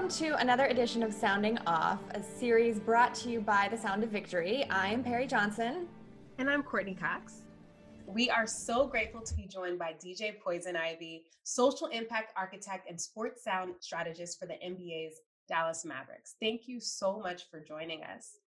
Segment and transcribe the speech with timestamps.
[0.00, 4.02] welcome to another edition of Sounding Off, a series brought to you by The Sound
[4.02, 4.64] of Victory.
[4.70, 5.88] I'm Perry Johnson.
[6.38, 7.42] And I'm Courtney Cox.
[8.06, 12.98] We are so grateful to be joined by DJ Poizon Ivy, social impact architect and
[12.98, 16.34] sports sound strategist for the NBA's Dallas Mavericks.
[16.40, 18.38] Thank you so much for joining us.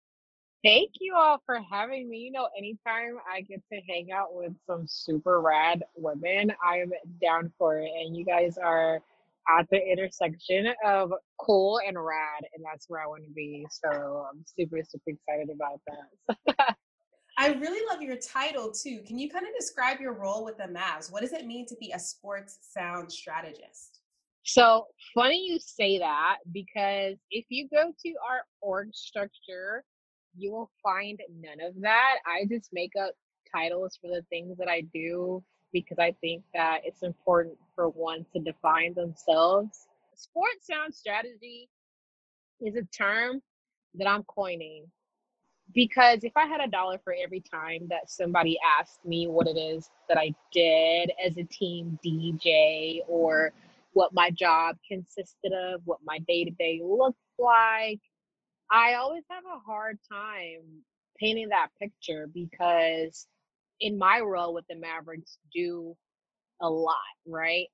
[0.63, 2.17] Thank you all for having me.
[2.17, 7.51] You know, anytime I get to hang out with some super rad women, I'm down
[7.59, 7.91] for it.
[7.95, 9.03] And you guys are
[9.49, 13.65] at the intersection of cool and rad, and that's where I want to be.
[13.69, 16.75] So I'm super, super excited about that.
[17.37, 19.01] I really love your title too.
[19.07, 21.11] Can you kind of describe your role with the Mavs?
[21.11, 23.99] What does it mean to be a sports sound strategist?
[24.43, 29.83] So funny you say that because if you go to our org structure,
[30.37, 32.15] you will find none of that.
[32.27, 33.13] I just make up
[33.53, 38.25] titles for the things that I do because I think that it's important for one
[38.33, 39.87] to define themselves.
[40.15, 41.69] Sports sound strategy
[42.61, 43.41] is a term
[43.95, 44.85] that I'm coining
[45.73, 49.57] because if I had a dollar for every time that somebody asked me what it
[49.57, 53.53] is that I did as a team DJ or
[53.93, 58.01] what my job consisted of, what my day to day looked like,
[58.71, 60.83] I always have a hard time
[61.19, 63.27] painting that picture because
[63.79, 65.95] in my role with the Mavericks do
[66.63, 66.95] a lot,
[67.27, 67.67] right?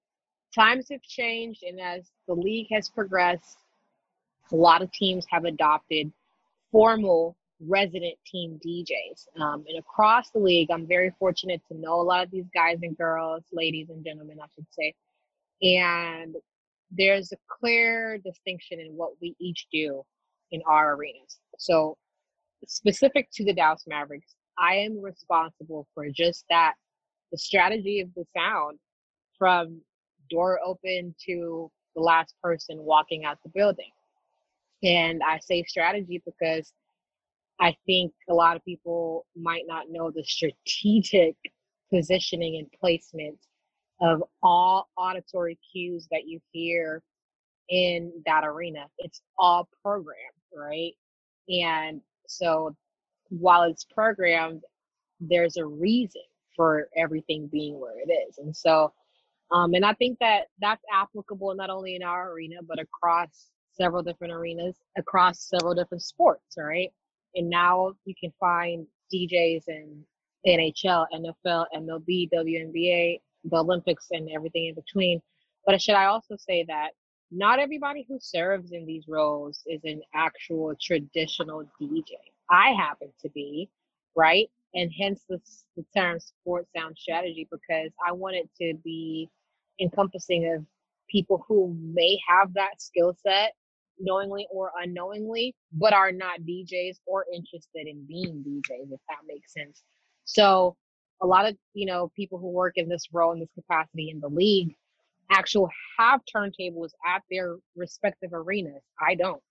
[0.53, 3.57] Times have changed, and as the league has progressed,
[4.51, 6.11] a lot of teams have adopted
[6.71, 9.27] formal resident team DJs.
[9.39, 12.79] Um, and across the league, I'm very fortunate to know a lot of these guys
[12.81, 14.93] and girls, ladies and gentlemen, I should say.
[15.61, 16.35] And
[16.91, 20.03] there's a clear distinction in what we each do
[20.51, 21.37] in our arenas.
[21.57, 21.95] So,
[22.65, 26.73] specific to the Dallas Mavericks, I am responsible for just that
[27.31, 28.79] the strategy of the sound
[29.37, 29.81] from
[30.29, 33.91] door open to the last person walking out the building.
[34.83, 36.71] And I say strategy because
[37.59, 41.35] I think a lot of people might not know the strategic
[41.91, 43.37] positioning and placement
[44.01, 47.01] of all auditory cues that you hear
[47.69, 48.85] in that arena.
[48.99, 50.15] It's all programmed,
[50.55, 50.93] right?
[51.49, 52.75] And so
[53.29, 54.61] while it's programmed,
[55.19, 56.21] there's a reason
[56.59, 58.37] for everything being where it is.
[58.37, 58.91] And so,
[59.49, 64.03] um, and I think that that's applicable not only in our arena, but across several
[64.03, 66.91] different arenas, across several different sports, right?
[67.33, 70.03] And now you can find DJs in
[70.45, 75.21] NHL, NFL, MLB, WNBA, the Olympics, and everything in between.
[75.65, 76.89] But should I also say that
[77.31, 82.15] not everybody who serves in these roles is an actual traditional DJ.
[82.51, 83.69] I happen to be,
[84.13, 84.49] right?
[84.75, 85.39] And hence the,
[85.75, 89.29] the term sports sound strategy because I want it to be
[89.79, 90.65] encompassing of
[91.09, 93.53] people who may have that skill set
[93.99, 99.53] knowingly or unknowingly, but are not DJs or interested in being DJs, if that makes
[99.53, 99.83] sense.
[100.25, 100.75] So
[101.21, 104.19] a lot of, you know, people who work in this role in this capacity in
[104.19, 104.75] the league
[105.31, 108.81] actual have turntables at their respective arenas.
[108.99, 109.41] I don't,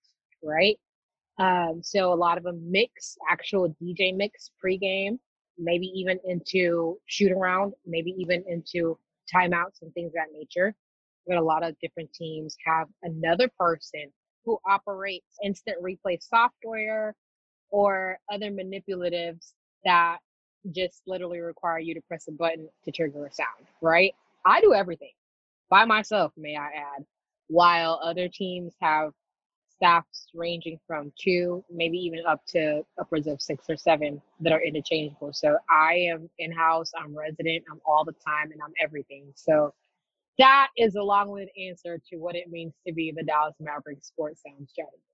[0.43, 0.78] right?
[1.38, 5.19] Um, so a lot of them mix actual DJ mix pregame,
[5.56, 8.99] maybe even into shoot around, maybe even into
[9.32, 10.75] timeouts and things of that nature.
[11.27, 14.10] But a lot of different teams have another person
[14.44, 17.15] who operates instant replay software
[17.71, 19.53] or other manipulatives
[19.84, 20.19] that
[20.72, 24.15] just literally require you to press a button to trigger a sound, right?
[24.47, 25.12] I do everything
[25.71, 27.04] by myself, may I add,
[27.48, 29.12] while other teams have
[29.78, 34.62] staffs ranging from two, maybe even up to upwards of six or seven that are
[34.62, 35.33] interchangeable.
[35.33, 39.33] So I am in house, I'm resident, I'm all the time, and I'm everything.
[39.37, 39.72] So
[40.39, 44.43] that is a long-winded answer to what it means to be the Dallas Mavericks sports
[44.44, 45.08] sound strategist.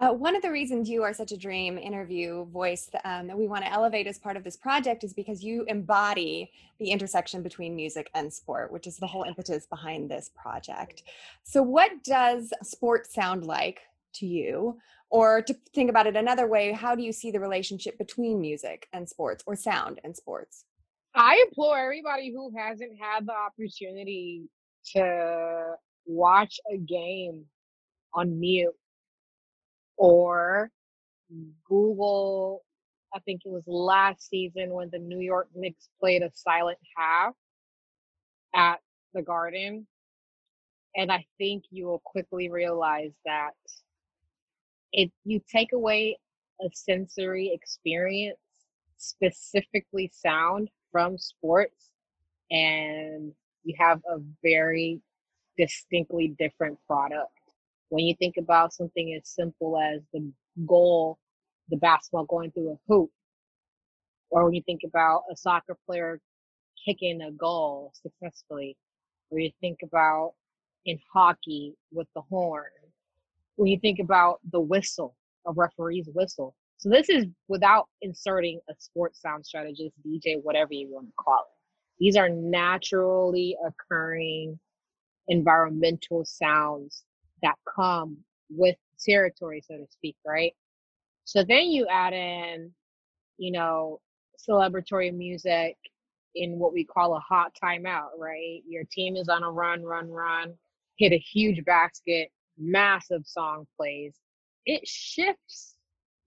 [0.00, 3.46] Uh, one of the reasons you are such a dream interview voice um, that we
[3.46, 6.50] want to elevate as part of this project is because you embody
[6.80, 11.04] the intersection between music and sport, which is the whole impetus behind this project.
[11.44, 13.82] So, what does sport sound like
[14.14, 14.78] to you?
[15.10, 18.88] Or to think about it another way, how do you see the relationship between music
[18.92, 20.64] and sports or sound and sports?
[21.14, 24.48] I implore everybody who hasn't had the opportunity
[24.96, 25.74] to
[26.04, 27.44] watch a game
[28.12, 28.74] on mute
[29.96, 30.70] or
[31.68, 32.64] Google,
[33.14, 37.34] I think it was last season when the New York Knicks played a silent half
[38.54, 38.80] at
[39.12, 39.86] the Garden.
[40.96, 43.54] And I think you will quickly realize that
[44.92, 46.18] if you take away
[46.60, 48.38] a sensory experience,
[48.96, 51.90] specifically sound, from sports
[52.52, 53.32] and
[53.64, 55.00] you have a very
[55.58, 57.32] distinctly different product
[57.94, 60.28] When you think about something as simple as the
[60.66, 61.16] goal,
[61.68, 63.08] the basketball going through a hoop,
[64.30, 66.20] or when you think about a soccer player
[66.84, 68.76] kicking a goal successfully,
[69.30, 70.32] or you think about
[70.84, 72.64] in hockey with the horn,
[73.54, 75.14] when you think about the whistle,
[75.46, 76.56] a referee's whistle.
[76.78, 81.44] So this is without inserting a sports sound strategist, DJ, whatever you want to call
[81.48, 82.02] it.
[82.02, 84.58] These are naturally occurring
[85.28, 87.04] environmental sounds
[87.44, 88.18] that come
[88.50, 90.54] with territory, so to speak, right?
[91.24, 92.72] So then you add in,
[93.38, 94.00] you know,
[94.48, 95.76] celebratory music
[96.36, 98.62] in what we call a hot timeout, right?
[98.68, 100.54] Your team is on a run, run, run,
[100.98, 104.14] hit a huge basket, massive song plays.
[104.66, 105.76] It shifts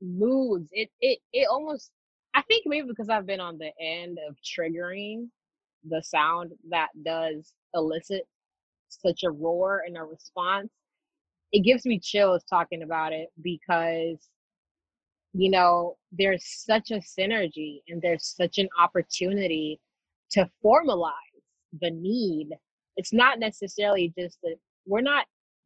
[0.01, 0.69] moods.
[0.73, 1.91] It it it almost
[2.35, 5.27] I think maybe because I've been on the end of triggering
[5.89, 8.27] the sound that does elicit
[8.89, 10.69] such a roar and a response,
[11.51, 14.29] it gives me chills talking about it because
[15.33, 19.79] you know there's such a synergy and there's such an opportunity
[20.31, 21.11] to formalize
[21.81, 22.49] the need.
[22.97, 24.55] It's not necessarily just that
[24.85, 25.25] we're not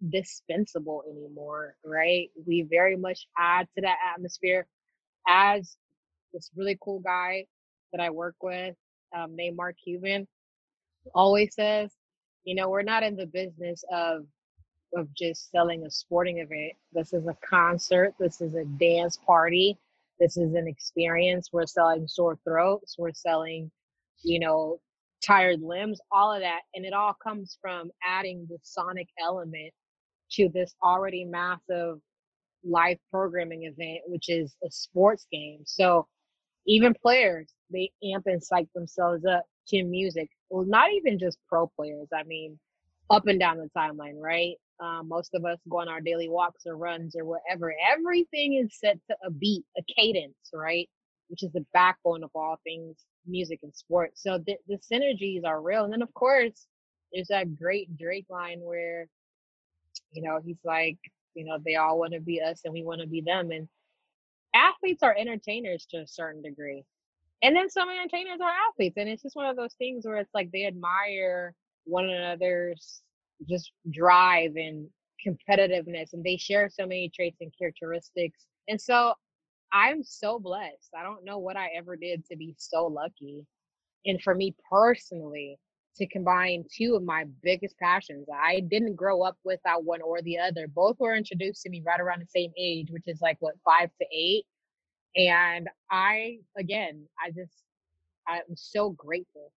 [0.10, 2.30] dispensable anymore right?
[2.46, 4.68] We very much add to that atmosphere.
[5.28, 5.78] As
[6.34, 7.46] this really cool guy
[7.92, 8.76] that i work with
[9.16, 10.28] um, named mark cuban
[11.14, 11.92] always says
[12.44, 14.26] you know we're not in the business of
[14.96, 16.74] of just selling a sporting event.
[16.94, 18.14] This is a concert.
[18.20, 19.78] This is a dance party.
[20.20, 21.50] This is an experience.
[21.52, 22.96] We're selling sore throats.
[22.98, 23.72] We're selling,
[24.24, 24.80] you know,
[25.26, 26.62] tired limbs, all of that.
[26.76, 29.74] And it all comes from adding the sonic element
[30.34, 32.00] to this already massive
[32.64, 35.62] live programming event, which is a sports game.
[35.66, 36.08] So
[36.68, 40.30] even players, they amp and psych themselves up to music.
[40.50, 42.08] Well, not even just pro players.
[42.14, 42.60] I mean,
[43.10, 44.56] up and down the timeline, right?
[44.82, 47.74] Um, most of us go on our daily walks or runs or whatever.
[47.92, 50.90] Everything is set to a beat, a cadence, right?
[51.30, 52.98] Which is the backbone of all things
[53.28, 54.24] music and sports.
[54.24, 55.84] So the, the synergies are real.
[55.84, 56.66] And then, of course,
[57.14, 59.08] there's that great Drake line where,
[60.12, 60.98] you know, he's like,
[61.36, 63.52] you know, they all want to be us and we want to be them.
[63.52, 63.68] And
[64.56, 66.84] athletes are entertainers to a certain degree.
[67.44, 68.98] And then some entertainers are athletes.
[68.98, 71.54] And it's just one of those things where it's like they admire
[71.86, 73.02] one another's
[73.50, 74.88] just drive and
[75.26, 79.14] competitiveness and they share so many traits and characteristics and so
[79.72, 80.90] i'm so blessed.
[80.98, 83.46] I don't know what i ever did to be so lucky
[84.06, 85.60] and for me personally
[85.98, 90.40] to combine two of my biggest passions i didn't grow up without one or the
[90.40, 90.68] other.
[90.68, 93.90] Both were introduced to me right around the same age which is like what five
[94.00, 94.46] to eight
[95.16, 97.64] and i again i just
[98.28, 99.52] i'm so grateful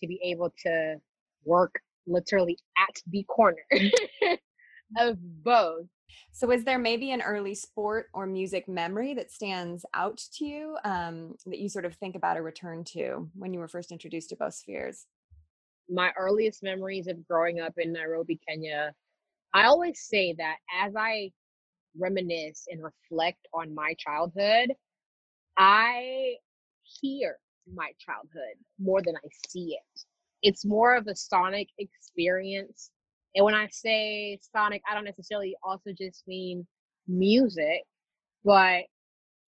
[0.00, 0.96] to be able to
[1.44, 3.66] work literally at the corner
[4.98, 5.86] of both.
[6.32, 10.76] So, is there maybe an early sport or music memory that stands out to you
[10.84, 14.30] um, that you sort of think about or return to when you were first introduced
[14.30, 15.06] to both spheres?
[15.88, 18.92] My earliest memories of growing up in Nairobi, Kenya,
[19.54, 21.30] I always say that as I
[21.98, 24.72] reminisce and reflect on my childhood,
[25.56, 26.34] I
[26.82, 27.38] hear
[27.72, 30.04] my childhood more than I see it
[30.42, 32.90] it's more of a sonic experience.
[33.34, 36.66] And when I say sonic, I don't necessarily also just mean
[37.06, 37.82] music,
[38.44, 38.84] but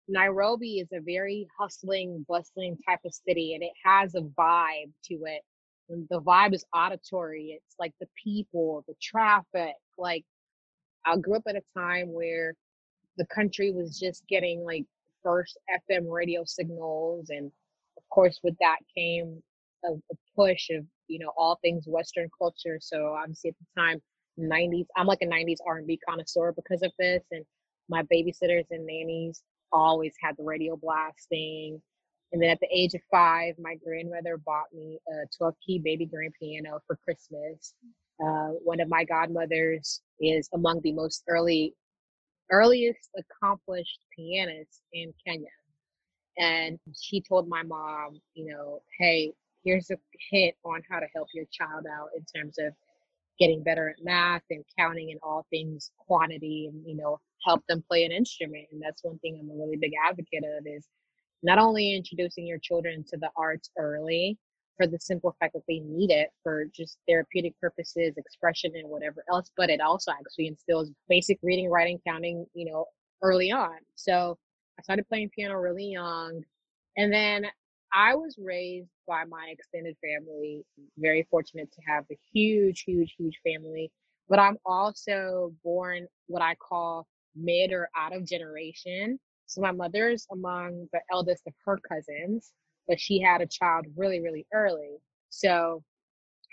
[0.08, 5.14] Nairobi is a very hustling, bustling type of city and it has a vibe to
[5.24, 5.42] it.
[5.90, 7.58] And the vibe is auditory.
[7.62, 9.74] It's like the people, the traffic.
[9.96, 10.24] Like
[11.04, 12.54] I grew up at a time where
[13.16, 14.84] the country was just getting like
[15.22, 15.58] first
[15.90, 17.50] FM radio signals and
[17.96, 19.42] of course with that came
[19.84, 22.78] a, a push of you know all things Western culture.
[22.80, 24.00] So obviously at the time,
[24.38, 27.44] 90s, I'm like a 90s R&B connoisseur because of this, and
[27.88, 29.42] my babysitters and nannies
[29.72, 31.80] always had the radio blasting.
[32.32, 36.06] And then at the age of five, my grandmother bought me a 12 key baby
[36.06, 37.74] grand piano for Christmas.
[38.22, 41.74] Uh, one of my godmothers is among the most early,
[42.50, 45.46] earliest accomplished pianists in Kenya.
[46.36, 49.32] And she told my mom, you know, hey,
[49.68, 49.96] here's a
[50.30, 52.72] hint on how to help your child out in terms of
[53.38, 57.84] getting better at math and counting and all things quantity and you know help them
[57.86, 58.66] play an instrument.
[58.72, 60.86] And that's one thing i'm a really big advocate of is
[61.42, 64.38] not only introducing your children to the arts early
[64.76, 69.22] for the simple fact that they need it for just therapeutic purposes expression and whatever
[69.30, 72.86] else but it also actually instills basic reading writing counting you know
[73.22, 73.76] early on.
[73.96, 74.38] So
[74.78, 76.42] i started playing piano really young.
[76.96, 77.46] And then
[77.92, 80.64] I was raised by my extended family,
[80.98, 83.90] very fortunate to have a huge, huge, huge family
[84.28, 89.18] but I'm also born what I call mid or out of generation.
[89.46, 92.52] So my mother's among the eldest of her cousins,
[92.86, 94.98] but she had a child really, really early.
[95.30, 95.82] So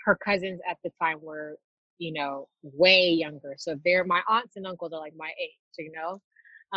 [0.04, 1.56] her cousins at the time were,
[1.98, 3.54] you know, way younger.
[3.58, 6.20] So they're my aunts and uncles are like my age, you know?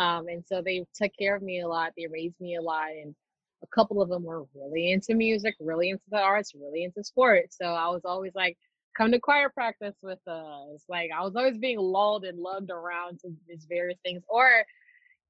[0.02, 1.92] Um, and so they took care of me a lot.
[1.96, 2.90] They raised me a lot.
[2.90, 3.14] And
[3.62, 7.56] a couple of them were really into music, really into the arts, really into sports.
[7.60, 8.56] So I was always like,
[8.96, 10.84] come to choir practice with us.
[10.88, 14.22] Like I was always being lulled and lugged around to these various things.
[14.28, 14.64] Or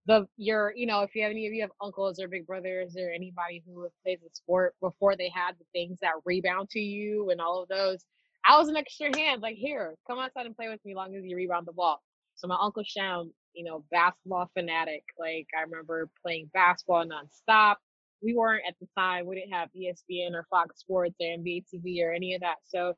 [0.07, 2.97] the your, you know, if you have any of you have uncles or big brothers
[2.97, 7.31] or anybody who plays a sport before they had the things that rebound to you
[7.31, 8.05] and all of those,
[8.47, 9.43] I was an extra hand.
[9.43, 12.03] Like here, come outside and play with me, long as you rebound the ball.
[12.37, 15.05] So my uncle Sham, you know, basketball fanatic.
[15.19, 17.77] Like I remember playing basketball nonstop.
[18.23, 19.27] We weren't at the time.
[19.27, 22.57] We didn't have ESPN or Fox Sports or NBA TV or any of that.
[22.67, 22.95] So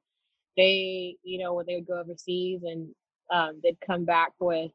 [0.56, 2.88] they, you know, when they would go overseas and
[3.32, 4.72] um, they'd come back with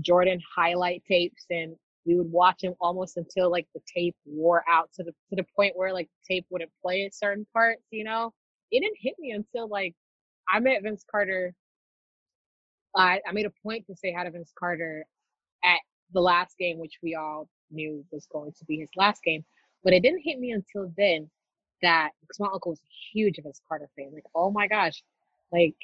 [0.00, 1.76] Jordan highlight tapes and
[2.06, 5.46] we would watch them almost until like the tape wore out to the to the
[5.56, 8.32] point where like tape wouldn't play at certain parts, you know.
[8.70, 9.94] It didn't hit me until like
[10.48, 11.52] I met Vince Carter.
[12.94, 15.04] I, I made a point to say hi to Vince Carter
[15.64, 15.78] at
[16.12, 19.44] the last game, which we all knew was going to be his last game.
[19.86, 21.30] But it didn't hit me until then
[21.82, 22.80] that because my uncle was
[23.14, 24.10] huge Vince Carter fan.
[24.12, 25.02] Like, oh my gosh,
[25.52, 25.76] like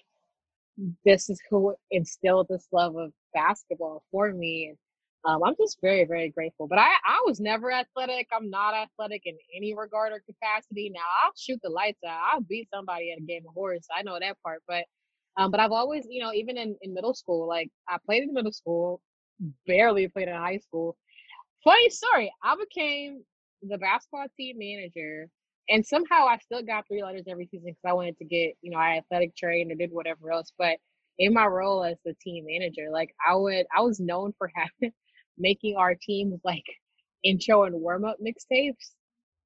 [1.05, 4.79] this is who instilled this love of basketball for me and
[5.25, 9.23] um, i'm just very very grateful but i i was never athletic i'm not athletic
[9.27, 13.19] in any regard or capacity now i'll shoot the lights out i'll beat somebody at
[13.19, 14.85] a game of horse i know that part but
[15.37, 18.35] um, but i've always you know even in, in middle school like i played in
[18.35, 19.01] middle school
[19.67, 20.97] barely played in high school
[21.65, 23.23] funny story i became
[23.63, 25.29] the basketball team manager
[25.69, 28.71] and somehow I still got three letters every season because I wanted to get, you
[28.71, 30.53] know, I athletic trained and did whatever else.
[30.59, 30.79] But
[31.19, 34.93] in my role as the team manager, like I would, I was known for having
[35.39, 36.65] making our teams like
[37.25, 38.91] intro and warm up mixtapes,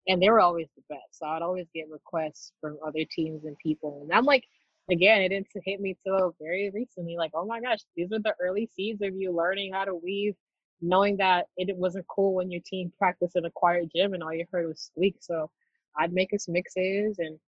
[0.09, 1.19] and they were always the best.
[1.19, 4.45] So I'd always get requests from other teams and people, and I'm like,
[4.91, 7.17] again, it didn't hit me till very recently.
[7.17, 10.35] Like, oh my gosh, these are the early seeds of you learning how to weave
[10.81, 14.35] knowing that it wasn't cool when your team practiced in a quiet gym and all
[14.35, 15.17] you heard was squeak.
[15.21, 15.51] So
[15.99, 17.39] I'd make us mixes and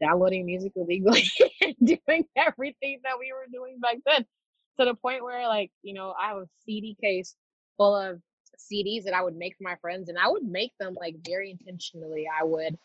[0.00, 1.24] downloading music illegally
[1.60, 4.24] and doing everything that we were doing back then
[4.78, 7.36] to the point where like you know i have a cd case
[7.76, 8.20] full of
[8.58, 11.50] cds that i would make for my friends and i would make them like very
[11.50, 12.76] intentionally i would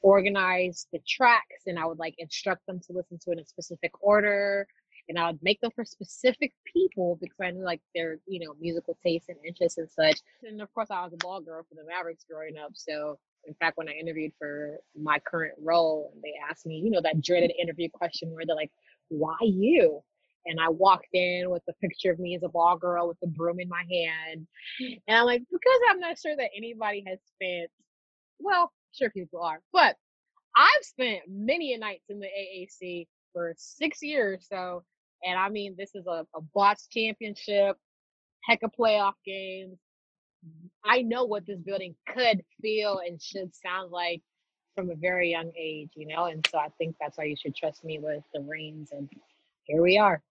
[0.00, 3.44] organize the tracks and i would like instruct them to listen to it in a
[3.44, 4.66] specific order
[5.08, 8.54] and i would make them for specific people because i knew like their you know
[8.60, 11.74] musical tastes and interests and such and of course i was a ball girl for
[11.74, 16.22] the mavericks growing up so in fact, when I interviewed for my current role, and
[16.22, 18.70] they asked me, you know, that dreaded interview question where they're like,
[19.08, 20.02] why you?
[20.46, 23.26] And I walked in with a picture of me as a ball girl with the
[23.26, 24.46] broom in my hand.
[24.80, 27.70] And I'm like, because I'm not sure that anybody has spent,
[28.38, 29.96] well, sure people are, but
[30.56, 34.46] I've spent many a nights in the AAC for six years.
[34.48, 34.84] So,
[35.24, 37.76] and I mean, this is a, a bots championship,
[38.44, 39.78] heck of playoff games,
[40.84, 44.22] I know what this building could feel and should sound like
[44.74, 47.56] from a very young age, you know, and so I think that's why you should
[47.56, 48.90] trust me with the reins.
[48.92, 49.08] And
[49.64, 50.22] here we are.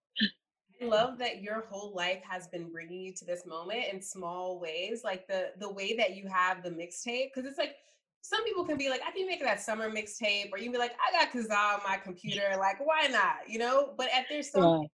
[0.80, 4.60] I love that your whole life has been bringing you to this moment in small
[4.60, 7.76] ways, like the the way that you have the mixtape, because it's like
[8.22, 10.78] some people can be like, I can make that summer mixtape, or you can be
[10.78, 13.94] like, I got Kazaa on my computer, like why not, you know?
[13.96, 14.88] But at there's something yeah.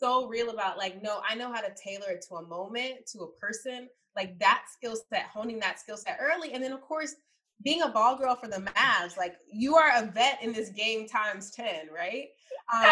[0.00, 3.20] so real about like, no, I know how to tailor it to a moment, to
[3.20, 6.52] a person like that skill set, honing that skill set early.
[6.52, 7.14] And then, of course,
[7.62, 11.06] being a ball girl for the Mavs, like you are a vet in this game
[11.06, 12.26] times 10, right?
[12.74, 12.90] Um,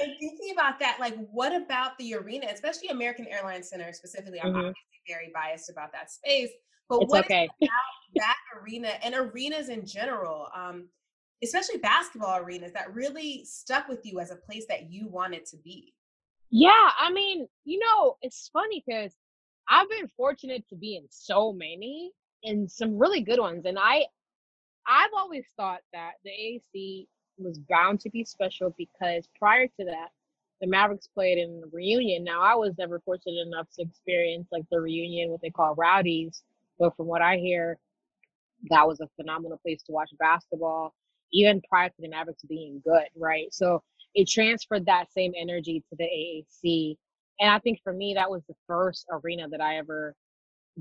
[0.00, 4.40] and thinking about that, like what about the arena, especially American Airlines Center specifically?
[4.40, 4.58] I'm mm-hmm.
[4.58, 4.74] obviously
[5.08, 6.50] very biased about that space,
[6.88, 7.48] but it's what okay.
[7.62, 7.70] about
[8.16, 10.88] that arena and arenas in general, um,
[11.42, 15.56] especially basketball arenas that really stuck with you as a place that you wanted to
[15.58, 15.94] be?
[16.50, 19.12] Yeah, I mean, you know, it's funny because
[19.68, 22.12] I've been fortunate to be in so many
[22.44, 23.64] and some really good ones.
[23.66, 24.04] And I
[24.86, 27.06] I've always thought that the AAC
[27.38, 30.08] was bound to be special because prior to that,
[30.60, 32.24] the Mavericks played in the reunion.
[32.24, 36.42] Now I was never fortunate enough to experience like the reunion, what they call rowdies.
[36.78, 37.78] But from what I hear,
[38.70, 40.94] that was a phenomenal place to watch basketball,
[41.32, 43.52] even prior to the Mavericks being good, right?
[43.52, 43.82] So
[44.14, 46.96] it transferred that same energy to the AAC
[47.40, 50.14] and I think for me, that was the first arena that I ever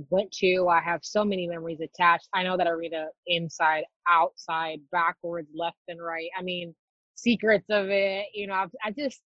[0.10, 0.68] went to.
[0.70, 2.30] I have so many memories attached.
[2.34, 6.30] I know that arena inside, outside, backwards, left and right.
[6.38, 6.74] I mean,
[7.16, 8.28] secrets of it.
[8.34, 9.22] You know, I've, I just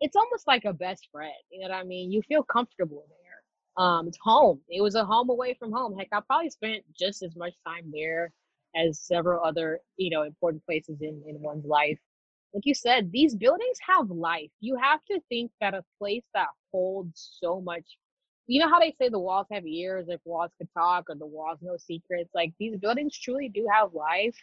[0.00, 1.32] it's almost like a best friend.
[1.50, 2.12] You know what I mean?
[2.12, 3.25] You feel comfortable there.
[3.76, 4.60] Um, it's home.
[4.68, 5.96] It was a home away from home.
[5.98, 8.32] Heck, I probably spent just as much time there
[8.74, 11.98] as several other, you know, important places in, in one's life.
[12.54, 14.50] Like you said, these buildings have life.
[14.60, 17.84] You have to think that a place that holds so much
[18.46, 21.26] you know how they say the walls have ears if walls could talk or the
[21.26, 24.36] walls know secrets like these buildings truly do have life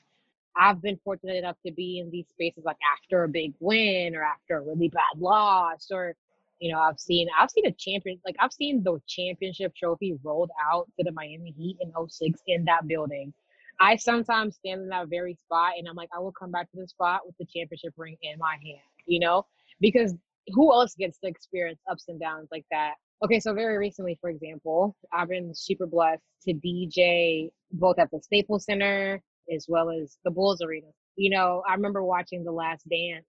[0.57, 4.23] i've been fortunate enough to be in these spaces like after a big win or
[4.23, 6.15] after a really bad loss or
[6.63, 10.51] you know i've seen i've seen a champion like i've seen the championship trophy rolled
[10.71, 13.33] out to the miami heat in 06 in that building.
[13.79, 16.77] I sometimes stand in that very spot and i'm like i will come back to
[16.79, 19.45] the spot with the championship ring in my hand you know?
[19.79, 20.13] Because
[20.49, 22.93] who else gets to experience ups and downs like that?
[23.23, 28.19] Okay, so very recently, for example, I've been super blessed to DJ both at the
[28.21, 29.21] Staples Center
[29.53, 30.87] as well as the Bulls Arena.
[31.15, 33.25] You know, I remember watching The Last Dance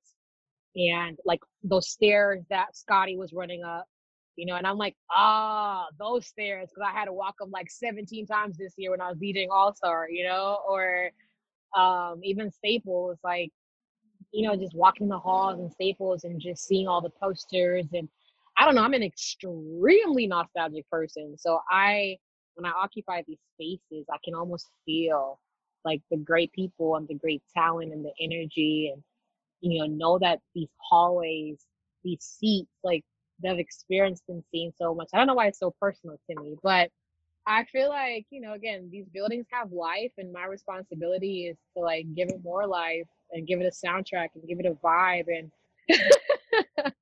[0.77, 3.87] and like those stairs that Scottie was running up,
[4.37, 7.71] you know, and I'm like, ah, those stairs, because I had to walk them like
[7.71, 11.11] 17 times this year when I was DJing All Star, you know, or
[11.77, 13.51] um, even Staples, like,
[14.33, 18.09] you know, just walking the halls and Staples and just seeing all the posters and
[18.57, 21.37] I don't know, I'm an extremely nostalgic person.
[21.37, 22.19] So I
[22.55, 25.41] when I occupy these spaces, I can almost feel
[25.85, 29.03] like the great people and the great talent and the energy and
[29.65, 31.59] you know, know that these hallways,
[32.05, 33.05] these seats, like
[33.43, 35.09] they've experienced and seen so much.
[35.13, 36.91] I don't know why it's so personal to me, but
[37.47, 41.83] I feel like, you know, again, these buildings have life and my responsibility is to
[41.83, 45.27] like give it more life and give it a soundtrack and give it a vibe
[45.29, 45.51] and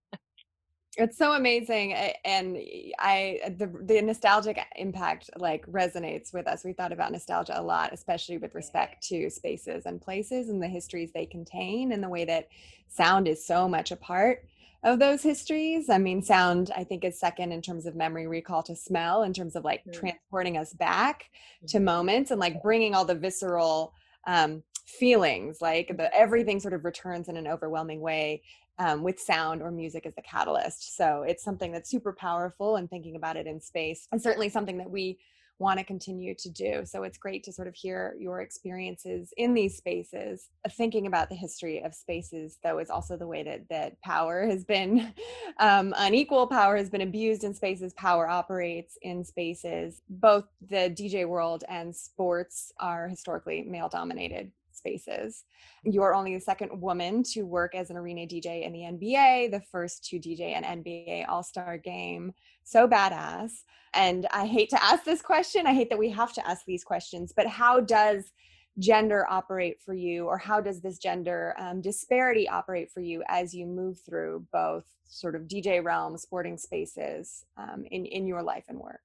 [0.99, 2.59] It's so amazing, and
[2.99, 6.65] I the the nostalgic impact like resonates with us.
[6.65, 10.69] We thought about nostalgia a lot, especially with respect to spaces and places and the
[10.69, 12.49] histories they contain, and the way that
[12.89, 14.45] sound is so much a part
[14.83, 15.89] of those histories.
[15.89, 19.33] I mean, sound I think is second in terms of memory recall to smell, in
[19.33, 19.95] terms of like mm.
[19.95, 21.31] transporting us back
[21.69, 21.87] to mm-hmm.
[21.87, 23.95] moments and like bringing all the visceral
[24.27, 28.43] um, feelings, like the everything sort of returns in an overwhelming way
[28.79, 30.97] um, with sound or music as the catalyst.
[30.97, 34.79] So it's something that's super powerful and thinking about it in space and certainly something
[34.79, 35.19] that we
[35.63, 36.83] want to continue to do.
[36.85, 40.49] So it's great to sort of hear your experiences in these spaces.
[40.73, 44.65] Thinking about the history of spaces, though, is also the way that that power has
[44.65, 45.15] been
[45.59, 46.49] um, unequal.
[46.49, 47.95] Power has been abused in spaces.
[47.95, 50.03] Power operates in spaces.
[50.11, 55.45] Both the DJ world and sports are historically male dominated spaces.
[55.85, 59.63] You're only the second woman to work as an arena DJ in the NBA, the
[59.71, 62.33] first to DJ an NBA All Star game.
[62.65, 63.53] So badass.
[63.95, 65.67] And I hate to ask this question.
[65.67, 68.33] I hate that we have to ask these questions, but how does
[68.79, 73.55] gender operate for you, or how does this gender um, disparity operate for you as
[73.55, 78.65] you move through both sort of DJ realm, sporting spaces um, in, in your life
[78.69, 79.01] and work?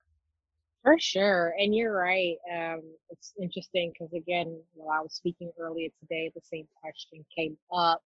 [0.87, 1.53] For sure.
[1.59, 2.37] And you're right.
[2.49, 7.57] Um, it's interesting because, again, while I was speaking earlier today, the same question came
[7.73, 8.01] up.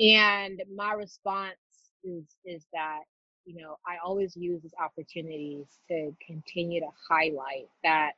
[0.00, 1.58] And my response
[2.02, 3.00] is, is that,
[3.44, 8.12] you know, I always use these opportunities to continue to highlight that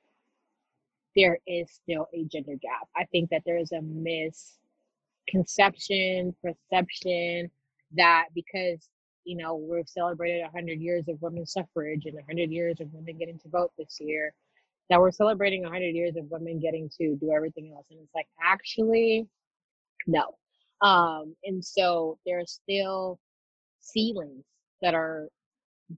[1.16, 2.86] there is still a gender gap.
[2.94, 7.50] I think that there is a misconception, perception
[7.96, 8.88] that because
[9.26, 13.38] you know, we've celebrated 100 years of women's suffrage and 100 years of women getting
[13.40, 14.32] to vote this year.
[14.88, 17.86] That we're celebrating 100 years of women getting to do everything else.
[17.90, 19.26] And it's like, actually,
[20.06, 20.36] no.
[20.80, 23.18] Um, and so there's still
[23.80, 24.44] ceilings
[24.80, 25.28] that are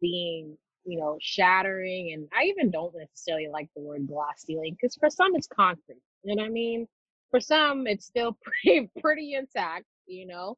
[0.01, 2.15] being, you know, shattering.
[2.15, 6.01] And I even don't necessarily like the word glass ceiling because for some it's concrete.
[6.25, 6.89] You know what I mean?
[7.31, 10.57] For some, it's still pretty, pretty intact, you know?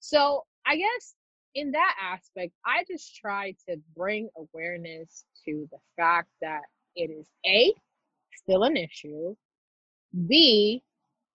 [0.00, 1.14] So I guess
[1.56, 6.60] in that aspect, I just try to bring awareness to the fact that
[6.94, 7.72] it is A,
[8.42, 9.34] still an issue,
[10.28, 10.82] B,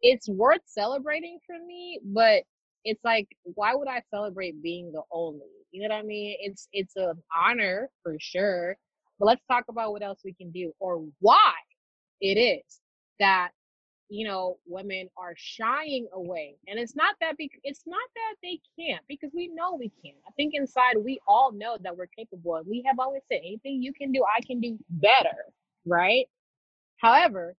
[0.04, 2.44] it's worth celebrating for me, but
[2.86, 5.42] it's like, why would I celebrate being the only?
[5.72, 6.38] You know what I mean?
[6.40, 8.78] It's it's an honor for sure.
[9.20, 11.54] But let's talk about what else we can do or why
[12.22, 12.80] it is
[13.20, 13.52] that
[14.12, 18.60] you know women are shying away and it's not that be- it's not that they
[18.80, 22.58] can't because we know we can i think inside we all know that we're capable
[22.58, 25.46] and we have always said anything you can do i can do better
[25.88, 26.28] right?
[27.00, 27.56] However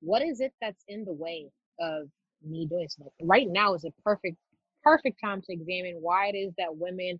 [0.00, 1.46] what is it that's in the way
[1.80, 2.08] of
[2.46, 4.36] me doing something right now is a perfect
[4.82, 7.18] perfect time to examine why it is that women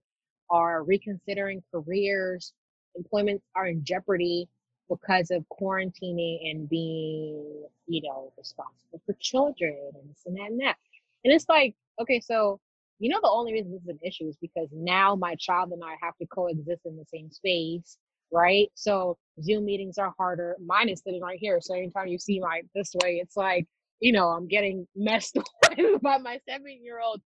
[0.50, 2.52] are reconsidering careers
[2.94, 4.48] employments are in jeopardy
[4.88, 10.60] because of quarantining and being, you know, responsible for children and this and that and
[10.60, 10.76] that.
[11.24, 12.60] And it's like, okay, so
[12.98, 15.82] you know, the only reason this is an issue is because now my child and
[15.84, 17.98] I have to coexist in the same space,
[18.32, 18.70] right?
[18.74, 20.56] So Zoom meetings are harder.
[20.64, 21.58] Mine is sitting right here.
[21.60, 23.66] So anytime you see my this way, it's like,
[24.00, 27.20] you know, I'm getting messed with by my seven year old.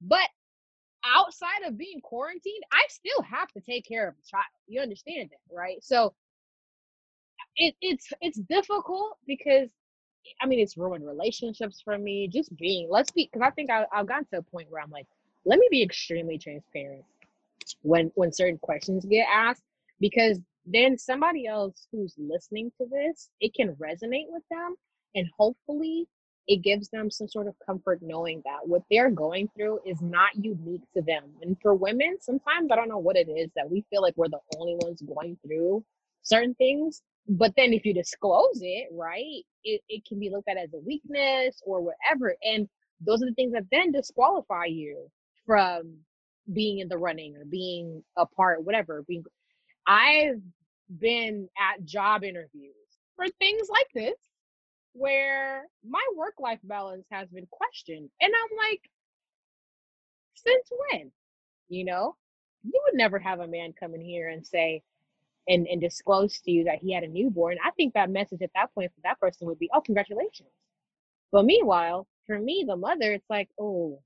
[0.00, 0.28] But
[1.04, 4.44] outside of being quarantined, I still have to take care of the child.
[4.66, 5.76] You understand that, right?
[5.82, 6.12] So
[7.56, 9.68] it, it's it's difficult because
[10.40, 12.28] I mean it's ruined relationships for me.
[12.28, 14.90] Just being let's be because I think I, I've gotten to a point where I'm
[14.90, 15.06] like,
[15.44, 17.04] let me be extremely transparent
[17.82, 19.62] when when certain questions get asked
[20.00, 24.74] because then somebody else who's listening to this it can resonate with them
[25.14, 26.06] and hopefully
[26.46, 30.34] it gives them some sort of comfort knowing that what they're going through is not
[30.36, 31.24] unique to them.
[31.42, 34.28] And for women, sometimes I don't know what it is that we feel like we're
[34.28, 35.84] the only ones going through
[36.22, 37.02] certain things.
[37.28, 40.78] But then if you disclose it, right, it, it can be looked at as a
[40.78, 42.36] weakness or whatever.
[42.42, 42.68] And
[43.00, 45.10] those are the things that then disqualify you
[45.46, 45.96] from
[46.52, 49.02] being in the running or being a part, whatever.
[49.08, 49.24] Being
[49.86, 50.40] I've
[50.98, 52.74] been at job interviews
[53.16, 54.18] for things like this
[54.92, 58.08] where my work life balance has been questioned.
[58.20, 58.80] And I'm like,
[60.34, 61.10] since when?
[61.68, 62.16] You know,
[62.62, 64.82] you would never have a man come in here and say,
[65.48, 67.58] and, and disclose to you that he had a newborn.
[67.64, 70.48] I think that message at that point for that person would be, oh, congratulations.
[71.32, 74.00] But meanwhile, for me, the mother, it's like, oh,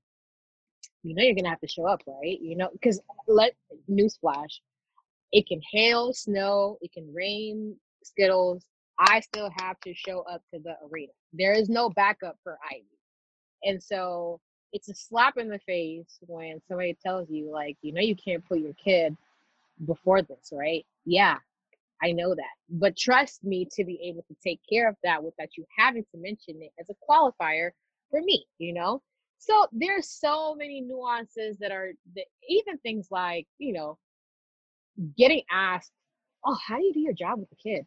[1.03, 2.39] you know, you're to have to show up, right?
[2.41, 3.53] You know, because let
[3.89, 4.59] newsflash,
[5.31, 8.65] it can hail, snow, it can rain, skittles,
[8.99, 11.13] I still have to show up to the arena.
[11.31, 12.83] There is no backup for Ivy.
[13.63, 14.41] And so
[14.73, 18.45] it's a slap in the face when somebody tells you, like, you know, you can't
[18.45, 19.15] put your kid
[19.85, 20.85] before this, right?
[21.05, 21.37] Yeah,
[22.03, 22.55] I know that.
[22.69, 26.17] But trust me to be able to take care of that without you having to
[26.17, 27.71] mention it as a qualifier
[28.11, 29.01] for me, you know?
[29.39, 31.91] So there's so many nuances that are
[32.49, 33.97] even things like, you know,
[35.17, 35.91] getting asked,
[36.45, 37.85] Oh, how do you do your job with the kid?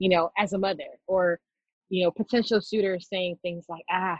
[0.00, 1.38] you know, as a mother, or,
[1.90, 4.18] you know, potential suitors saying things like, ah,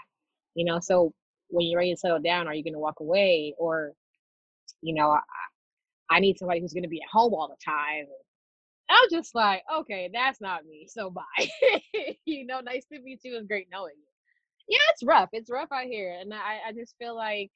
[0.54, 1.12] you know, so
[1.48, 3.54] when you're ready to settle down, are you going to walk away?
[3.58, 3.92] Or,
[4.82, 5.16] you know,
[6.10, 8.06] I, need somebody who's going to be at home all the time.
[8.88, 10.86] I was just like, okay, that's not me.
[10.88, 11.48] So bye.
[12.24, 13.36] you know, nice to meet you.
[13.36, 14.04] It's great knowing you.
[14.68, 15.28] Yeah, it's rough.
[15.32, 16.16] It's rough out here.
[16.20, 17.50] And I, I just feel like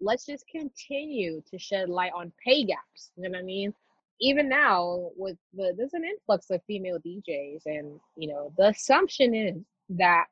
[0.00, 3.12] let's just continue to shed light on pay gaps.
[3.16, 3.72] You know what I mean?
[4.20, 9.34] even now with the there's an influx of female DJs and you know the assumption
[9.34, 9.56] is
[9.90, 10.26] that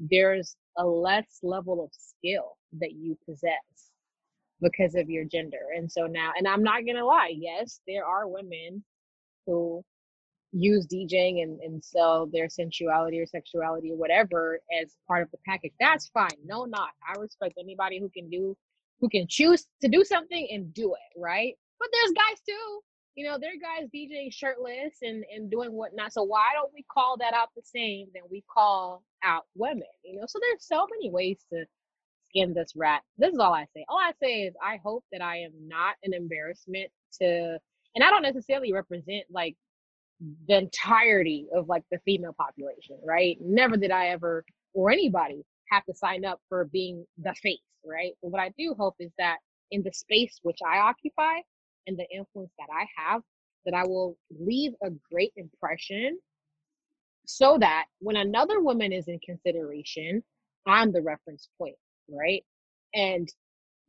[0.00, 3.91] there's a less level of skill that you possess
[4.62, 5.58] because of your gender.
[5.76, 8.82] And so now and I'm not gonna lie, yes, there are women
[9.46, 9.84] who
[10.52, 15.38] use DJing and, and sell their sensuality or sexuality or whatever as part of the
[15.46, 15.72] package.
[15.80, 16.28] That's fine.
[16.44, 16.90] No, not.
[17.06, 18.56] I respect anybody who can do
[19.00, 21.54] who can choose to do something and do it, right?
[21.80, 22.80] But there's guys too
[23.14, 26.12] you know, there are guys DJing shirtless and, and doing whatnot.
[26.12, 29.82] So why don't we call that out the same than we call out women?
[30.02, 31.64] You know, so there's so many ways to
[32.32, 33.02] skin this rat.
[33.18, 33.84] This is all I say.
[33.88, 36.90] All I say is I hope that I am not an embarrassment
[37.20, 37.58] to
[37.94, 39.56] and I don't necessarily represent like
[40.48, 43.38] the entirety of like the female population, right?
[43.40, 48.12] Never did I ever or anybody have to sign up for being the face, right?
[48.22, 49.38] But what I do hope is that
[49.72, 51.40] in the space which I occupy,
[51.86, 53.22] and the influence that I have,
[53.66, 56.18] that I will leave a great impression
[57.26, 60.22] so that when another woman is in consideration,
[60.66, 61.76] I'm the reference point,
[62.08, 62.44] right?
[62.94, 63.28] And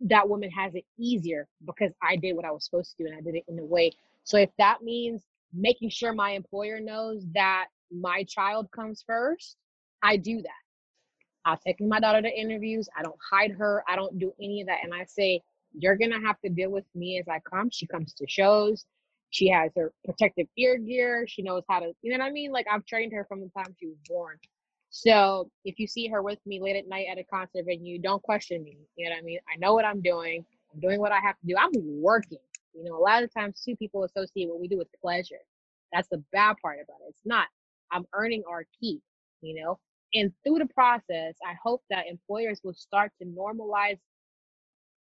[0.02, 3.18] that woman has it easier because I did what I was supposed to do and
[3.18, 3.92] I did it in a way.
[4.24, 5.24] So if that means
[5.54, 9.56] making sure my employer knows that my child comes first,
[10.02, 10.50] I do that.
[11.46, 12.88] I'll take my daughter to interviews.
[12.98, 13.84] I don't hide her.
[13.88, 14.80] I don't do any of that.
[14.84, 15.42] And I say,
[15.78, 17.70] you're gonna have to deal with me as I come.
[17.70, 18.86] She comes to shows.
[19.32, 21.26] She has her protective ear gear.
[21.28, 22.52] She knows how to, you know what I mean?
[22.52, 24.38] Like I've trained her from the time she was born.
[24.96, 28.22] So if you see her with me late at night at a concert venue, don't
[28.22, 28.78] question me.
[28.96, 29.40] You know what I mean?
[29.52, 30.46] I know what I'm doing.
[30.72, 31.56] I'm doing what I have to do.
[31.58, 32.38] I'm working.
[32.76, 35.42] You know, a lot of times too, people associate what we do with pleasure.
[35.92, 37.10] That's the bad part about it.
[37.10, 37.48] It's not.
[37.92, 39.02] I'm earning our keep,
[39.42, 39.80] you know?
[40.14, 43.98] And through the process, I hope that employers will start to normalize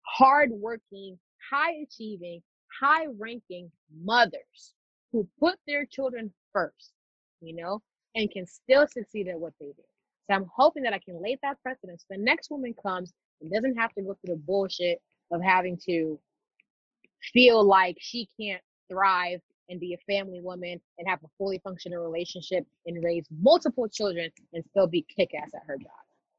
[0.03, 1.19] hardworking,
[1.51, 2.41] high achieving,
[2.79, 3.69] high ranking
[4.01, 4.75] mothers
[5.11, 6.93] who put their children first,
[7.41, 7.81] you know,
[8.15, 9.83] and can still succeed at what they do.
[10.27, 11.99] So I'm hoping that I can lay that precedent.
[11.99, 15.77] So the next woman comes and doesn't have to go through the bullshit of having
[15.85, 16.19] to
[17.33, 22.03] feel like she can't thrive and be a family woman and have a fully functional
[22.03, 25.91] relationship and raise multiple children and still be kick ass at her job.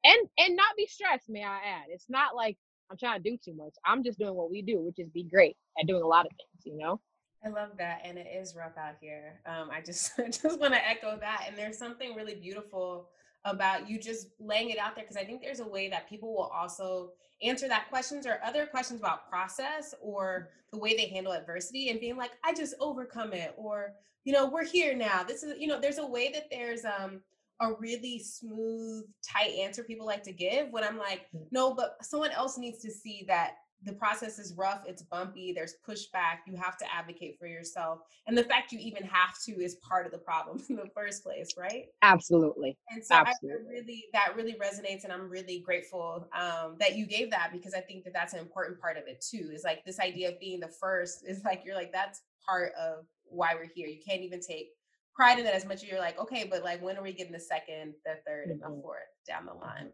[0.05, 1.87] And and not be stressed, may I add.
[1.89, 2.57] It's not like
[2.91, 3.75] I'm trying to do too much.
[3.85, 6.33] I'm just doing what we do, which is be great at doing a lot of
[6.33, 7.01] things, you know?
[7.45, 8.01] I love that.
[8.05, 9.41] And it is rough out here.
[9.47, 11.45] Um, I just just want to echo that.
[11.49, 13.09] And there's something really beautiful
[13.45, 16.33] about you just laying it out there because I think there's a way that people
[16.33, 17.11] will also
[17.43, 22.01] answer that questions or other questions about process or the way they handle adversity and
[22.01, 23.93] being like, I just overcome it, or
[24.25, 25.23] you know, we're here now.
[25.23, 27.21] This is, you know, there's a way that there's um
[27.61, 31.47] a really smooth, tight answer people like to give when I'm like, mm.
[31.53, 35.77] no, but someone else needs to see that the process is rough, it's bumpy, there's
[35.87, 38.01] pushback, you have to advocate for yourself.
[38.27, 41.23] And the fact you even have to is part of the problem in the first
[41.23, 41.87] place, right?
[42.03, 42.77] Absolutely.
[42.91, 43.67] And so Absolutely.
[43.67, 47.75] I really that really resonates and I'm really grateful um, that you gave that because
[47.75, 49.51] I think that that's an important part of it too.
[49.53, 53.05] Is like this idea of being the first is like you're like that's part of
[53.25, 53.89] why we're here.
[53.89, 54.69] You can't even take
[55.15, 57.33] pride in that as much as you're like, okay, but like when are we getting
[57.33, 58.51] the second, the 3rd mm-hmm.
[58.51, 59.91] and the fourth down the line?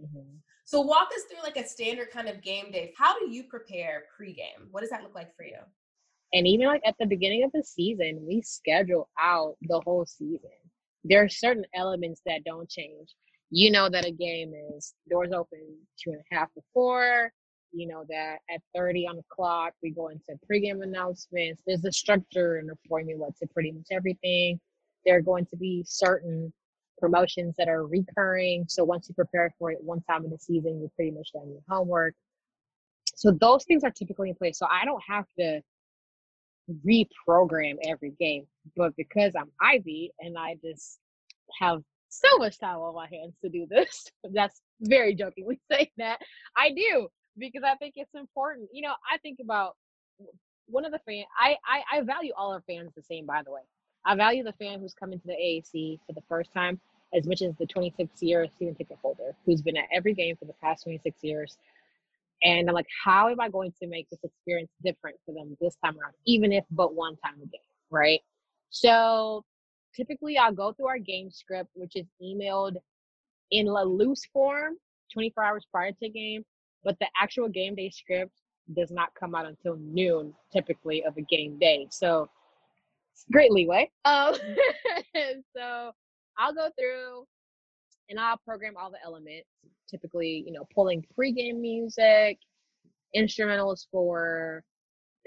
[0.00, 0.36] Mm-hmm.
[0.64, 2.92] So walk us through like a standard kind of game day.
[2.96, 4.70] How do you prepare pregame?
[4.70, 5.58] What does that look like for you?
[6.32, 10.50] And even like at the beginning of the season, we schedule out the whole season.
[11.04, 13.14] There are certain elements that don't change.
[13.50, 15.58] You know that a game is doors open
[16.02, 17.30] two and a half before.
[17.72, 21.62] You know that at 30 on the clock, we go into pregame announcements.
[21.66, 24.58] There's a structure and a formula to pretty much everything.
[25.04, 26.52] There are going to be certain
[27.02, 28.64] promotions that are recurring.
[28.68, 31.50] So once you prepare for it one time in the season, you're pretty much done
[31.50, 32.14] your homework.
[33.16, 34.56] So those things are typically in place.
[34.56, 35.60] So I don't have to
[36.86, 38.46] reprogram every game.
[38.76, 41.00] But because I'm Ivy and I just
[41.60, 46.20] have so much time on my hands to do this, that's very jokingly saying that.
[46.56, 48.68] I do because I think it's important.
[48.72, 49.76] You know, I think about
[50.66, 53.50] one of the fan I, I I value all our fans the same by the
[53.50, 53.62] way.
[54.04, 56.80] I value the fan who's coming to the AAC for the first time
[57.14, 60.46] as much as the 26 year season ticket holder who's been at every game for
[60.46, 61.58] the past 26 years.
[62.42, 65.76] And I'm like, how am I going to make this experience different for them this
[65.84, 68.20] time around, even if but one time a game, right?
[68.70, 69.44] So
[69.94, 72.76] typically I'll go through our game script, which is emailed
[73.50, 74.76] in a loose form
[75.12, 76.44] 24 hours prior to game,
[76.84, 78.32] but the actual game day script
[78.74, 81.86] does not come out until noon typically of a game day.
[81.90, 82.28] So
[83.30, 83.90] great leeway.
[84.04, 84.34] Um,
[85.56, 85.92] so
[86.38, 87.26] I'll go through
[88.08, 89.48] and I'll program all the elements.
[89.88, 92.38] Typically, you know, pulling pregame music,
[93.16, 94.62] instrumentals for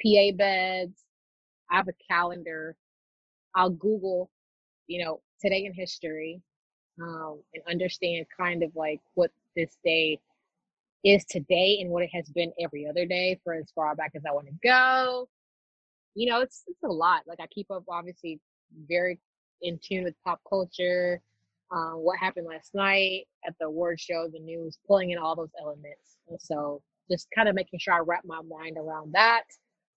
[0.03, 1.03] PA beds.
[1.71, 2.75] I have a calendar.
[3.55, 4.29] I'll Google,
[4.87, 6.41] you know, today in history,
[7.01, 10.19] um, and understand kind of like what this day
[11.03, 14.23] is today and what it has been every other day for as far back as
[14.27, 15.29] I want to go.
[16.15, 17.21] You know, it's it's a lot.
[17.27, 18.39] Like I keep up obviously
[18.87, 19.19] very
[19.61, 21.21] in tune with pop culture,
[21.71, 25.51] um, what happened last night at the award show, the news, pulling in all those
[25.59, 26.17] elements.
[26.29, 29.43] And so just kind of making sure I wrap my mind around that.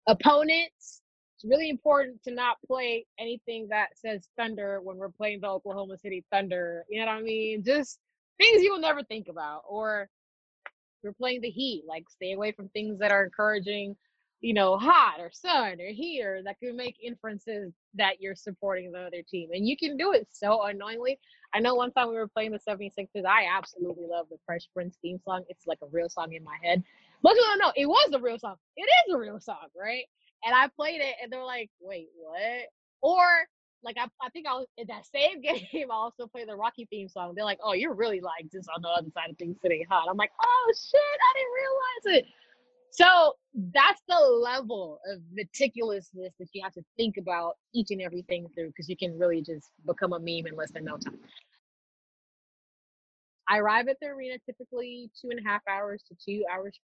[0.06, 1.02] Opponents,
[1.36, 5.98] it's really important to not play anything that says Thunder when we're playing the Oklahoma
[5.98, 6.84] City Thunder.
[6.88, 7.62] You know what I mean?
[7.64, 7.98] Just
[8.38, 9.62] things you will never think about.
[9.68, 10.08] Or
[11.02, 13.96] we're playing the Heat, like stay away from things that are encouraging
[14.40, 18.98] you know, hot or sun or here that can make inferences that you're supporting the
[18.98, 19.50] other team.
[19.52, 21.18] And you can do it so unknowingly.
[21.52, 24.96] I know one time we were playing the 76ers, I absolutely love the Fresh Prince
[25.02, 25.42] theme song.
[25.48, 26.82] It's like a real song in my head.
[27.24, 28.56] Most people don't know it was a real song.
[28.76, 30.04] It is a real song, right?
[30.44, 32.68] And I played it and they're like, wait, what?
[33.02, 33.24] Or
[33.82, 35.40] like I, I think I was in that same
[35.72, 35.90] game.
[35.90, 37.32] I also played the Rocky theme song.
[37.34, 40.08] They're like, "Oh, you're really like just on the other side of things, sitting hot."
[40.10, 42.34] I'm like, "Oh shit, I didn't realize it."
[42.90, 43.34] So
[43.72, 48.68] that's the level of meticulousness that you have to think about each and everything through
[48.68, 51.18] because you can really just become a meme in less than no time.
[53.48, 56.78] I arrive at the arena typically two and a half hours to two hours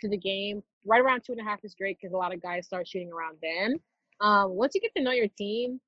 [0.00, 0.62] to the game.
[0.86, 3.12] Right around two and a half is great because a lot of guys start shooting
[3.12, 3.78] around then.
[4.20, 5.80] Um, once you get to know your team,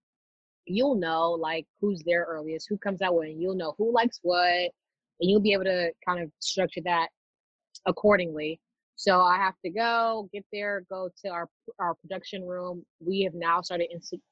[0.67, 3.41] you'll know like who's there earliest, who comes out when.
[3.41, 4.71] You'll know who likes what,
[5.21, 7.09] and you'll be able to kind of structure that
[7.87, 8.61] accordingly.
[8.97, 12.85] So I have to go, get there, go to our our production room.
[13.01, 13.89] We have now started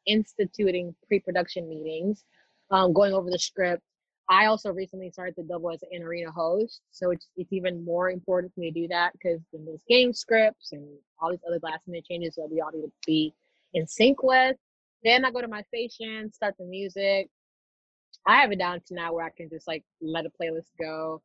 [0.07, 2.25] instituting pre-production meetings,
[2.71, 3.83] um, going over the script.
[4.29, 8.11] I also recently started to double as an arena host, so it's it's even more
[8.11, 10.87] important for me to do that because then there's game scripts and
[11.21, 13.35] all these other last minute changes that we all need to be
[13.75, 14.57] in sync with.
[15.05, 17.29] Then I go to my station, start the music.
[18.25, 21.21] I have it down to now where I can just like let a playlist go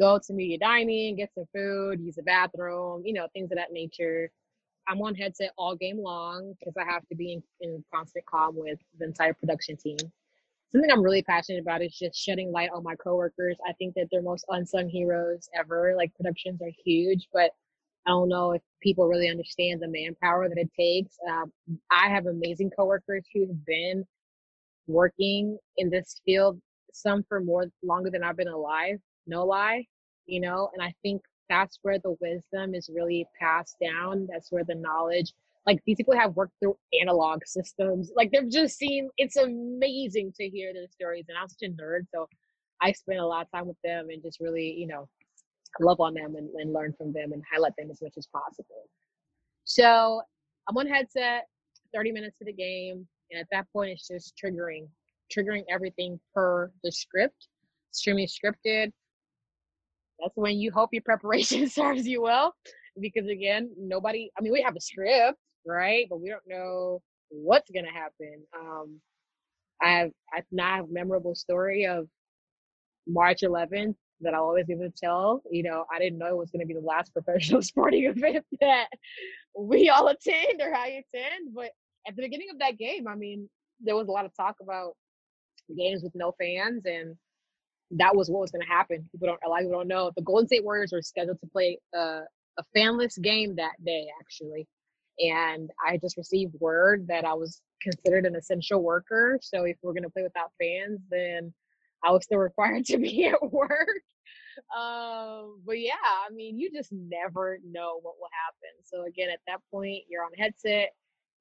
[0.00, 3.72] go to media dining, get some food, use the bathroom, you know, things of that
[3.72, 4.30] nature.
[4.88, 8.54] I'm on headset all game long because I have to be in, in constant comm
[8.54, 9.98] with the entire production team.
[10.72, 13.58] something I'm really passionate about is just shedding light on my coworkers.
[13.68, 15.94] I think that they're most unsung heroes ever.
[15.96, 17.52] Like productions are huge, but
[18.06, 21.16] I don't know if people really understand the manpower that it takes.
[21.28, 21.52] Um,
[21.90, 24.04] I have amazing coworkers who've been
[24.88, 26.60] working in this field,
[26.92, 28.98] some for more longer than I've been alive.
[29.26, 29.86] No lie,
[30.26, 30.70] you know.
[30.74, 34.28] And I think that's where the wisdom is really passed down.
[34.30, 35.32] That's where the knowledge
[35.66, 38.10] like these people have worked through analog systems.
[38.16, 41.26] Like they've just seen it's amazing to hear their stories.
[41.28, 42.28] And I'm such a nerd, so
[42.80, 45.08] I spend a lot of time with them and just really, you know,
[45.80, 48.88] love on them and, and learn from them and highlight them as much as possible.
[49.64, 50.22] So
[50.68, 51.46] I'm on headset,
[51.94, 54.88] 30 minutes to the game, and at that point it's just triggering,
[55.32, 57.48] triggering everything per the script,
[57.90, 58.92] extremely scripted.
[60.20, 62.54] That's when you hope your preparation serves you well
[63.00, 64.30] because again, nobody.
[64.38, 66.06] I mean, we have a script, right?
[66.08, 68.42] But we don't know what's gonna happen.
[68.58, 69.00] Um,
[69.82, 72.06] I have I now have a memorable story of
[73.06, 75.42] March 11th that I'll always even tell.
[75.50, 78.88] You know, I didn't know it was gonna be the last professional sporting event that
[79.58, 81.54] we all attend or I attend.
[81.54, 81.70] But
[82.06, 83.48] at the beginning of that game, I mean,
[83.80, 84.94] there was a lot of talk about
[85.76, 87.16] games with no fans and
[87.92, 89.08] that was what was going to happen.
[89.12, 90.12] People don't, a lot of people don't know.
[90.16, 92.20] The Golden State Warriors were scheduled to play uh,
[92.58, 94.66] a fanless game that day, actually
[95.20, 99.38] and I just received word that I was considered an essential worker.
[99.42, 101.52] So if we're going to play without fans, then
[102.04, 103.88] I was still required to be at work.
[104.76, 105.92] Um, but yeah,
[106.28, 108.82] I mean, you just never know what will happen.
[108.84, 110.90] So again, at that point, you're on headset.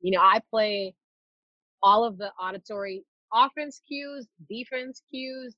[0.01, 0.93] You know, I play
[1.81, 5.55] all of the auditory offense cues, defense cues,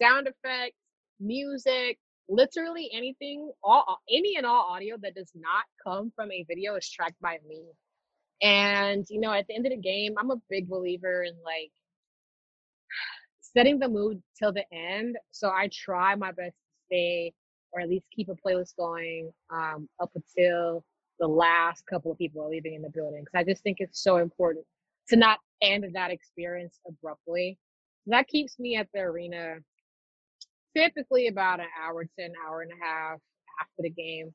[0.00, 0.76] sound effects,
[1.20, 6.74] music, literally anything, all any and all audio that does not come from a video
[6.76, 7.62] is tracked by me.
[8.42, 11.70] And you know, at the end of the game, I'm a big believer in like
[13.40, 15.16] setting the mood till the end.
[15.30, 17.32] So I try my best to stay
[17.72, 20.84] or at least keep a playlist going um, up until
[21.20, 23.22] the last couple of people are leaving in the building.
[23.24, 24.64] Because I just think it's so important
[25.08, 27.58] to not end that experience abruptly.
[28.06, 29.56] That keeps me at the arena
[30.76, 33.18] typically about an hour to an hour and a half
[33.60, 34.32] after the game.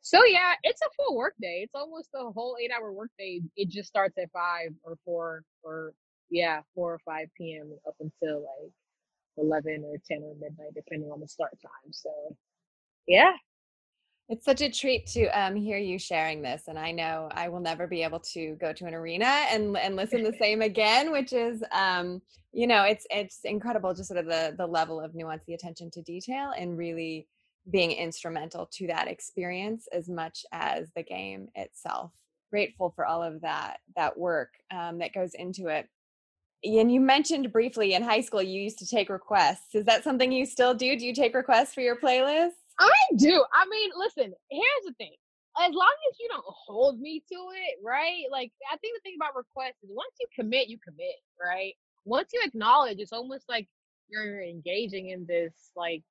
[0.00, 1.60] So yeah, it's a full work day.
[1.62, 3.40] It's almost a whole eight hour work day.
[3.56, 5.94] It just starts at five or four or
[6.30, 8.72] yeah, four or five PM up until like
[9.38, 11.92] eleven or ten or midnight, depending on the start time.
[11.92, 12.10] So
[13.06, 13.32] yeah,
[14.28, 17.60] it's such a treat to um, hear you sharing this, and I know I will
[17.60, 21.12] never be able to go to an arena and and listen the same again.
[21.12, 25.14] Which is, um, you know, it's it's incredible, just sort of the the level of
[25.14, 27.28] nuance, the attention to detail, and really
[27.70, 32.10] being instrumental to that experience as much as the game itself.
[32.50, 35.88] Grateful for all of that that work um, that goes into it.
[36.64, 39.74] And you mentioned briefly in high school you used to take requests.
[39.74, 40.98] Is that something you still do?
[40.98, 42.52] Do you take requests for your playlist?
[42.78, 43.44] I do.
[43.52, 45.14] I mean, listen, here's the thing.
[45.60, 48.24] As long as you don't hold me to it, right?
[48.30, 51.74] Like, I think the thing about requests is once you commit, you commit, right?
[52.04, 53.68] Once you acknowledge, it's almost like
[54.08, 56.02] you're engaging in this, like,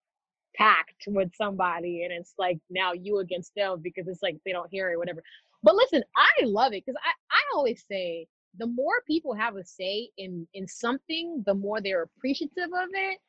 [0.56, 4.70] pact with somebody, and it's like now you against them because it's like they don't
[4.72, 5.24] hear it, whatever.
[5.64, 8.28] But listen, I love it because I, I always say
[8.60, 13.20] the more people have a say in in something, the more they're appreciative of it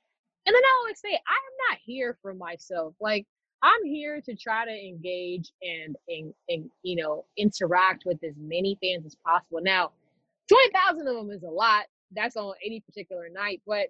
[0.47, 2.95] and then I always say, I am not here for myself.
[3.01, 3.27] Like
[3.63, 8.79] I'm here to try to engage and and, and you know interact with as many
[8.83, 9.61] fans as possible.
[9.63, 9.93] Now,
[10.49, 11.87] twenty thousand of them is a lot.
[12.15, 13.87] That's on any particular night, but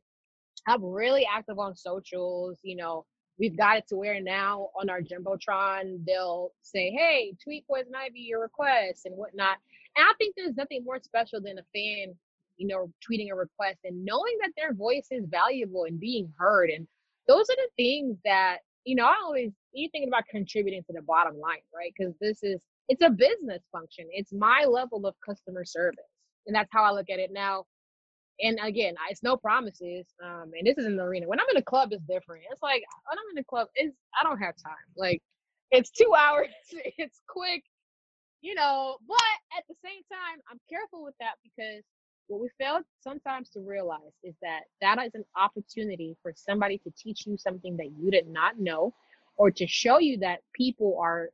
[0.69, 2.59] I'm really active on socials.
[2.63, 3.05] You know,
[3.39, 8.21] we've got it to where now on our jumbotron they'll say, "Hey, tweet Poizon Ivy
[8.21, 9.59] your request and whatnot."
[9.97, 12.15] And I think there's nothing more special than a fan
[12.59, 16.71] you know, tweeting a request and knowing that their voice is valuable and being heard.
[16.71, 16.87] And
[17.29, 21.03] those are the things that, you know, I always you thinking about contributing to the
[21.03, 21.93] bottom line, right?
[21.99, 24.07] Because this is it's a business function.
[24.13, 26.05] It's my level of customer service.
[26.47, 27.65] And that's how I look at it now.
[28.41, 30.07] And again, it's no promises.
[30.25, 31.29] Um, and this is in the arena.
[31.29, 32.45] When I'm in a club, it's different.
[32.53, 34.77] It's like when I'm in a club, it's I don't have time.
[34.97, 35.23] Like
[35.71, 37.65] it's two hours, it's quick,
[38.43, 41.85] you know, but at the same time, I'm careful with that because
[42.29, 46.91] what we fail sometimes to realize is that that is an opportunity for somebody to
[46.97, 48.93] teach you something that you did not know
[49.37, 51.29] or to show you that people are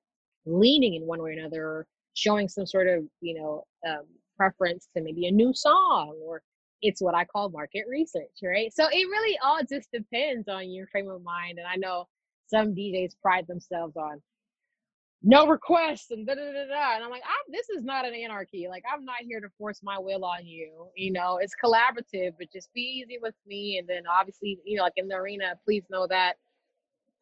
[0.46, 4.04] leaning in one way or another or showing some sort of you know um,
[4.36, 6.42] preference to maybe a new song or
[6.82, 8.72] it's what i call market research right?
[8.74, 12.08] So it really all just depends on your frame of mind and i know
[12.46, 14.20] some djs pride themselves on
[15.22, 16.94] no requests and da da da da.
[16.96, 18.66] And I'm like, I'm, this is not an anarchy.
[18.68, 20.88] Like, I'm not here to force my will on you.
[20.96, 23.78] You know, it's collaborative, but just be easy with me.
[23.78, 26.34] And then obviously, you know, like in the arena, please know that.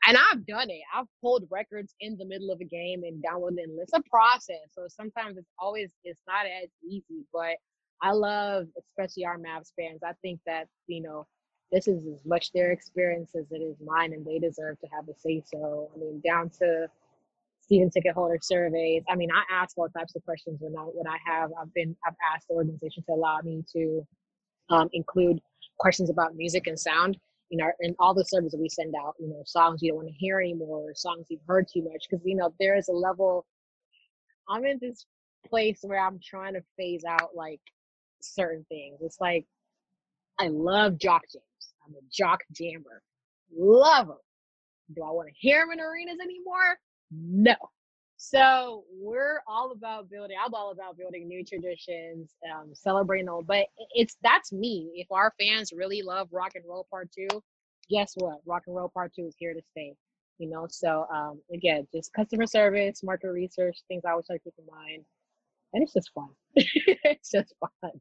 [0.07, 0.80] And I've done it.
[0.94, 3.76] I've pulled records in the middle of a game and downloaded them.
[3.80, 4.70] It's a process.
[4.72, 7.57] So sometimes it's always, it's not as easy, but
[8.01, 10.03] I love, especially our Mavs fans.
[10.07, 11.26] I think that, you know,
[11.72, 15.09] this is as much their experience as it is mine, and they deserve to have
[15.09, 15.90] a say so.
[15.94, 16.88] I mean, down to
[17.68, 19.02] season ticket holder surveys.
[19.08, 21.96] I mean, I ask all types of questions when I when I have I've been
[22.06, 24.06] I've asked the organization to allow me to
[24.70, 25.40] um, include
[25.78, 27.18] questions about music and sound.
[27.50, 29.96] You know, and all the surveys that we send out, you know, songs you don't
[29.96, 32.92] want to hear anymore, songs you've heard too much, because you know there is a
[32.92, 33.46] level.
[34.50, 35.06] I'm in this
[35.46, 37.60] place where I'm trying to phase out like
[38.20, 38.98] certain things.
[39.00, 39.46] It's like
[40.38, 41.74] I love jock jams.
[41.86, 43.02] I'm a jock jammer.
[43.56, 44.16] Love them.
[44.94, 46.78] Do I want to hear them in arenas anymore?
[47.11, 47.54] No.
[48.16, 50.36] So we're all about building.
[50.44, 53.46] I'm all about building new traditions, um, celebrating old.
[53.46, 54.90] But it's that's me.
[54.96, 57.28] If our fans really love Rock and Roll Part Two,
[57.90, 58.40] guess what?
[58.46, 59.94] Rock and Roll Part Two is here to stay.
[60.38, 60.66] You know.
[60.68, 64.66] So um, again, just customer service, market research, things I always try to keep in
[64.66, 65.04] mind,
[65.74, 66.30] and it's just fun.
[66.56, 67.92] it's just fun.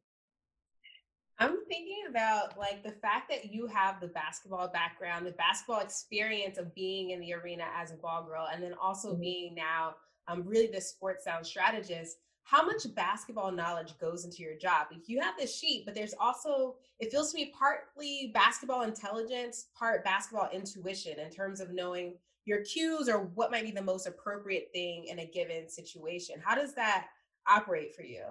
[1.40, 6.58] I'm thinking about like the fact that you have the basketball background, the basketball experience
[6.58, 9.22] of being in the arena as a ball girl, and then also mm-hmm.
[9.22, 9.96] being now
[10.28, 12.18] um, really the sports sound strategist.
[12.44, 14.88] How much basketball knowledge goes into your job?
[14.92, 19.68] If you have this sheet, but there's also, it feels to me partly basketball intelligence,
[19.78, 22.14] part basketball intuition in terms of knowing
[22.46, 26.38] your cues or what might be the most appropriate thing in a given situation.
[26.42, 27.08] How does that
[27.46, 28.24] operate for you?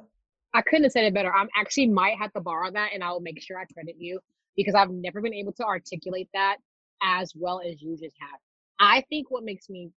[0.57, 1.31] I couldn't have said it better.
[1.31, 4.21] I'm actually might have to borrow that and I'll make sure I credit you
[4.57, 6.57] because I've never been able to articulate that
[7.03, 8.41] as well as you just have.
[8.81, 9.91] I think what makes me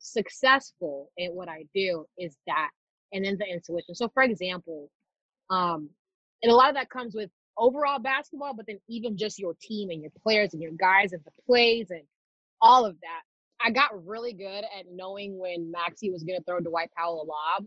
[0.00, 2.68] successful in what I do is that
[3.14, 3.94] and then the intuition.
[3.94, 4.90] So for example,
[5.48, 5.88] um,
[6.42, 9.88] and a lot of that comes with overall basketball, but then even just your team
[9.88, 12.02] and your players and your guys and the plays and
[12.60, 13.22] all of that.
[13.66, 17.64] I got really good at knowing when Maxi was gonna throw Dwight Powell a lob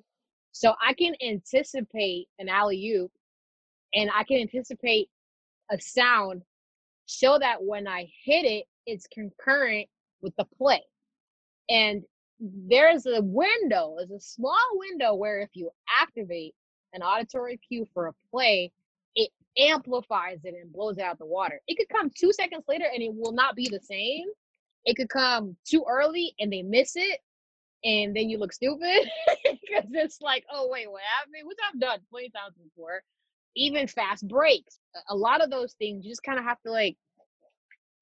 [0.58, 3.12] so I can anticipate an alley oop
[3.93, 5.08] and I can anticipate
[5.72, 6.41] a sound
[7.05, 9.88] so that when I hit it, it's concurrent
[10.22, 10.82] with the play.
[11.70, 12.01] And
[12.39, 15.70] there's a window, there's a small window where if you
[16.01, 16.55] activate
[16.93, 18.72] an auditory cue for a play,
[19.14, 19.30] it
[19.60, 21.62] amplifies it and blows it out the water.
[21.68, 24.26] It could come two seconds later and it will not be the same.
[24.86, 27.20] It could come too early and they miss it
[27.88, 29.10] and then you look stupid
[29.44, 31.48] because it's like, oh wait, what happened?
[31.48, 33.02] Which I've done plenty times before.
[33.56, 34.78] Even fast breaks,
[35.10, 36.98] a lot of those things you just kind of have to like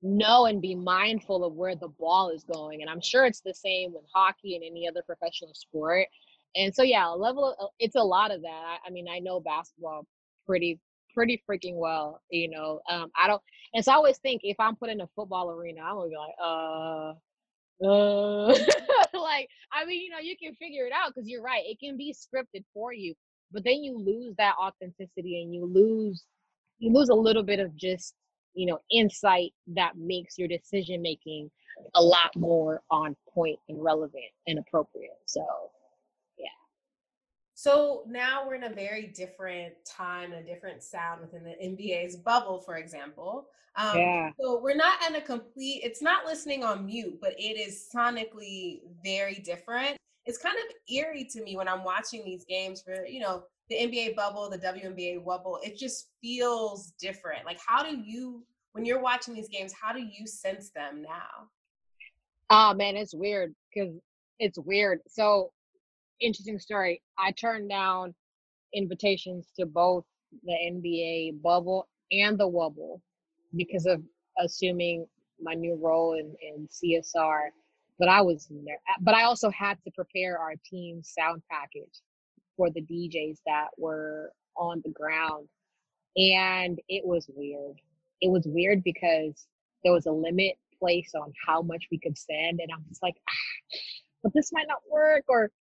[0.02, 2.82] know and be mindful of where the ball is going.
[2.82, 6.08] And I'm sure it's the same with hockey and any other professional sport.
[6.56, 8.48] And so yeah, a level of, uh, it's a lot of that.
[8.66, 10.08] I, I mean, I know basketball
[10.48, 10.80] pretty
[11.14, 12.22] pretty freaking well.
[12.32, 13.42] You know, um, I don't.
[13.74, 16.16] And so I always think if I'm put in a football arena, I'm gonna be
[16.18, 17.14] like, uh,
[17.84, 18.48] uh,
[19.14, 21.64] like I mean, you know, you can figure it out because you're right.
[21.66, 23.14] It can be scripted for you,
[23.52, 26.24] but then you lose that authenticity and you lose
[26.80, 28.14] you lose a little bit of just
[28.54, 31.50] you know insight that makes your decision making
[31.96, 35.18] a lot more on point and relevant and appropriate.
[35.26, 35.46] So
[37.58, 42.18] so now we're in a very different time and a different sound within the NBA's
[42.18, 43.48] bubble, for example.
[43.78, 44.30] Um, yeah.
[44.38, 48.82] So we're not in a complete, it's not listening on mute, but it is sonically
[49.02, 49.96] very different.
[50.26, 53.76] It's kind of eerie to me when I'm watching these games for, you know, the
[53.76, 55.58] NBA bubble, the WNBA bubble.
[55.64, 57.46] It just feels different.
[57.46, 58.44] Like, how do you,
[58.74, 61.48] when you're watching these games, how do you sense them now?
[62.50, 63.96] Oh, man, it's weird because
[64.40, 65.00] it's weird.
[65.08, 65.52] So
[66.22, 67.02] interesting story.
[67.18, 68.14] I turned down
[68.74, 70.06] invitations to both
[70.44, 73.02] the NBA bubble and the wubble
[73.56, 74.02] because of
[74.40, 75.08] assuming
[75.42, 77.50] my new role in, in CSR.
[77.98, 78.80] But I was there.
[79.02, 82.02] But I also had to prepare our team sound package
[82.58, 85.48] for the DJs that were on the ground.
[86.18, 87.80] And it was weird.
[88.22, 89.48] It was weird because
[89.84, 92.60] there was a limit placed on how much we could send.
[92.60, 93.78] And I'm just like, ah,
[94.24, 95.24] but this might not work.
[95.30, 95.52] Or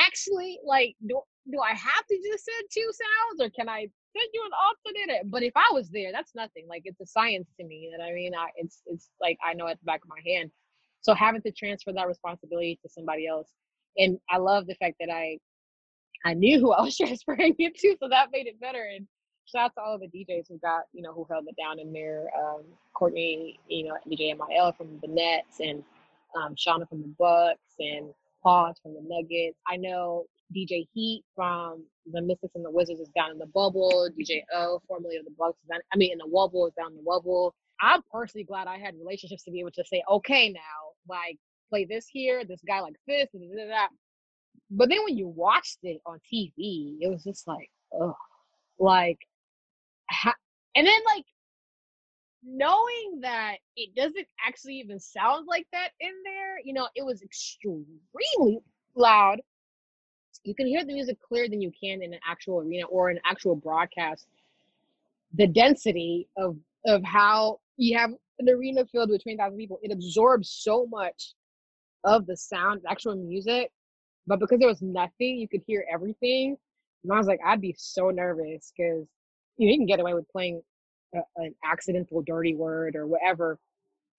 [0.00, 1.20] actually like do
[1.50, 5.30] do I have to just send two sounds or can I send you an alternate?
[5.30, 6.66] But if I was there, that's nothing.
[6.68, 7.90] Like it's a science to me.
[7.92, 10.50] And I mean, I, it's it's like I know at the back of my hand.
[11.00, 13.50] So having to transfer that responsibility to somebody else,
[13.98, 15.38] and I love the fact that I
[16.24, 18.88] I knew who I was transferring it to, so that made it better.
[18.94, 19.06] And
[19.44, 21.78] shout out to all of the DJs who got you know who held it down
[21.78, 22.28] in there.
[22.38, 22.62] Um,
[22.94, 25.82] Courtney, you know, DJ MIL from the Nets, and
[26.36, 28.14] um, Shauna from the Bucks, and
[28.82, 29.58] From the Nuggets.
[29.66, 34.08] I know DJ Heat from the Mystics and the Wizards is down in the bubble.
[34.18, 36.92] DJ O, formerly of the Bucks, is down, I mean, in the Wubble is down
[36.92, 37.52] in the Wubble.
[37.80, 40.60] I'm personally glad I had relationships to be able to say, okay, now,
[41.08, 41.38] like,
[41.70, 43.88] play this here, this guy like this, and that.
[44.70, 47.70] But then when you watched it on TV, it was just like,
[48.00, 48.14] ugh,
[48.78, 49.18] like,
[50.10, 50.36] ha-
[50.76, 51.24] and then like
[52.46, 57.22] knowing that it doesn't actually even sound like that in there, you know, it was
[57.22, 58.60] extremely
[58.94, 59.40] loud.
[60.44, 63.18] You can hear the music clearer than you can in an actual arena or an
[63.24, 64.26] actual broadcast.
[65.34, 70.50] The density of of how you have an arena filled with 20,000 people, it absorbs
[70.50, 71.34] so much
[72.04, 73.70] of the sound, the actual music.
[74.26, 76.56] But because there was nothing, you could hear everything.
[77.02, 79.06] And I was like, I'd be so nervous because
[79.56, 80.62] you, know, you can get away with playing
[81.14, 83.58] a, an accidental dirty word or whatever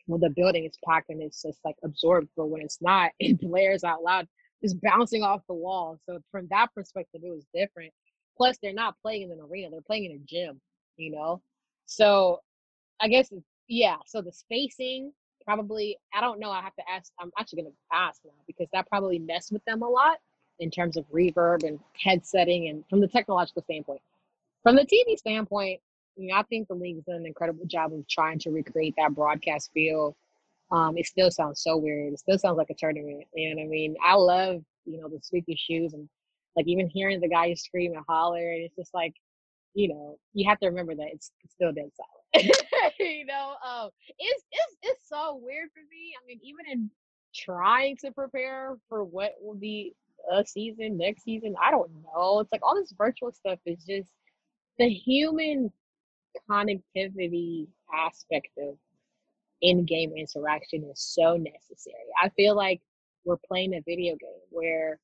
[0.07, 2.29] when the building is packed and it's just like absorbed.
[2.35, 4.27] But when it's not, it blares out loud,
[4.61, 5.99] just bouncing off the wall.
[6.05, 7.93] So from that perspective, it was different.
[8.37, 10.59] Plus, they're not playing in an arena; they're playing in a gym.
[10.97, 11.41] You know,
[11.85, 12.41] so
[13.01, 13.31] I guess
[13.67, 13.97] yeah.
[14.05, 15.11] So the spacing
[15.45, 16.51] probably I don't know.
[16.51, 17.11] I have to ask.
[17.19, 20.17] I'm actually gonna ask now because that probably messed with them a lot
[20.59, 24.01] in terms of reverb and head setting and from the technological standpoint.
[24.63, 25.79] From the TV standpoint,
[26.15, 29.15] you know, I think the league's done an incredible job of trying to recreate that
[29.15, 30.15] broadcast feel.
[30.71, 32.13] Um, it still sounds so weird.
[32.13, 33.25] It still sounds like a tournament.
[33.33, 33.95] You know what I mean?
[34.03, 36.09] I love, you know, the squeaky shoes and
[36.55, 38.51] like even hearing the guys scream and holler.
[38.51, 39.13] And it's just like,
[39.73, 42.55] you know, you have to remember that it's, it's still dead silent.
[42.99, 46.15] you know, um, it's, it's, it's so weird for me.
[46.21, 46.89] I mean, even in
[47.35, 49.93] trying to prepare for what will be
[50.31, 52.39] a season next season, I don't know.
[52.39, 54.09] It's like all this virtual stuff is just
[54.79, 55.71] the human
[56.49, 58.75] connectivity aspect of
[59.61, 61.95] in-game interaction is so necessary.
[62.21, 62.81] I feel like
[63.23, 64.99] we're playing a video game where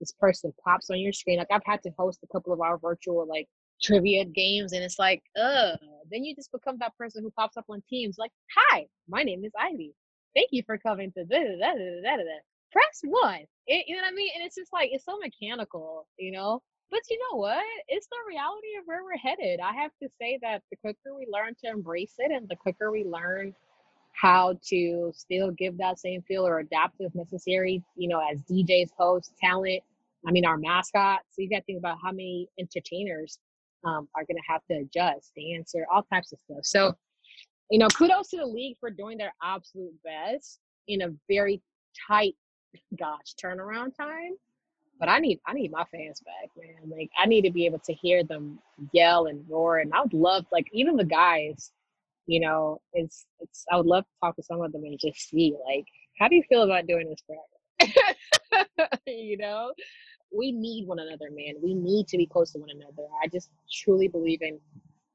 [0.00, 1.38] this person pops on your screen.
[1.38, 3.48] Like I've had to host a couple of our virtual like
[3.82, 5.76] trivia games and it's like, uh,
[6.10, 9.44] then you just become that person who pops up on teams like, hi, my name
[9.44, 9.94] is Ivy.
[10.34, 12.38] Thank you for coming to da da da da da da.
[12.72, 13.44] Press one.
[13.66, 14.30] It, you know what I mean?
[14.36, 16.62] And it's just like it's so mechanical, you know?
[16.90, 17.64] But you know what?
[17.88, 19.60] It's the reality of where we're headed.
[19.60, 22.90] I have to say that the quicker we learn to embrace it and the quicker
[22.90, 23.54] we learn
[24.12, 28.90] how to still give that same feel or adapt if necessary, you know, as DJs,
[28.96, 29.82] hosts, talent,
[30.26, 31.24] I mean, our mascots.
[31.32, 33.38] So you got to think about how many entertainers
[33.84, 36.64] um, are going to have to adjust, answer, all types of stuff.
[36.64, 36.94] So,
[37.70, 41.60] you know, kudos to the league for doing their absolute best in a very
[42.08, 42.36] tight,
[42.98, 44.32] gosh, turnaround time
[44.98, 46.90] but I need I need my fans back, man.
[46.90, 48.58] Like I need to be able to hear them
[48.92, 51.72] yell and roar, and I would love like even the guys,
[52.26, 55.28] you know, it's it's I would love to talk to some of them and just
[55.28, 55.86] see like
[56.18, 58.90] how do you feel about doing this forever?
[59.06, 59.72] you know,
[60.36, 61.54] we need one another, man.
[61.62, 63.08] We need to be close to one another.
[63.22, 64.58] I just truly believe in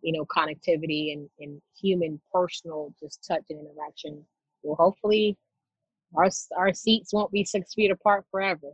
[0.02, 4.24] you know connectivity and, and human personal just touch and interaction.
[4.64, 5.38] Well, hopefully
[6.16, 8.68] our our seats won't be six feet apart forever.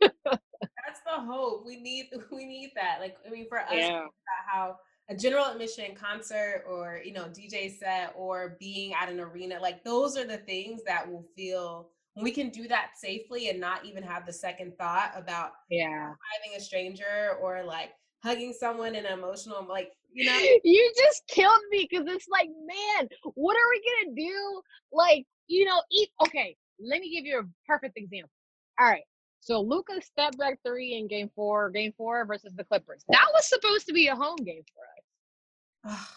[0.00, 1.64] That's the hope.
[1.66, 2.98] We need we need that.
[3.00, 4.02] Like I mean, for us, yeah.
[4.46, 4.76] how
[5.08, 9.84] a general admission concert or you know DJ set or being at an arena, like
[9.84, 13.84] those are the things that will feel when we can do that safely and not
[13.84, 17.90] even have the second thought about yeah having a stranger or like
[18.22, 22.48] hugging someone in an emotional like you know you just killed me because it's like
[22.66, 27.40] man what are we gonna do like you know eat okay let me give you
[27.40, 28.30] a perfect example
[28.78, 29.04] all right
[29.40, 33.04] so Luka step back three in game four, game four versus the Clippers.
[33.08, 35.96] That was supposed to be a home game for us.
[35.96, 36.16] Ah.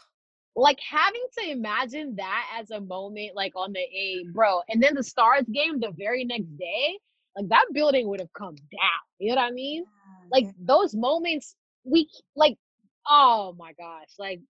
[0.57, 4.93] like having to imagine that as a moment, like on the A, bro, and then
[4.93, 6.99] the Stars game the very next day,
[7.37, 9.03] like that building would have come down.
[9.19, 9.85] You know what I mean?
[10.29, 11.55] Like those moments,
[11.85, 12.57] we like,
[13.09, 14.41] oh my gosh, like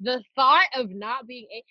[0.00, 1.46] the thought of not being.
[1.54, 1.64] A-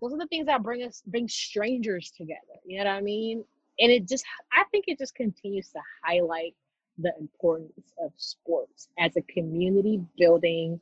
[0.00, 2.60] those are the things that bring us bring strangers together.
[2.64, 3.44] You know what I mean?
[3.78, 6.54] and it just i think it just continues to highlight
[6.98, 10.80] the importance of sports as a community building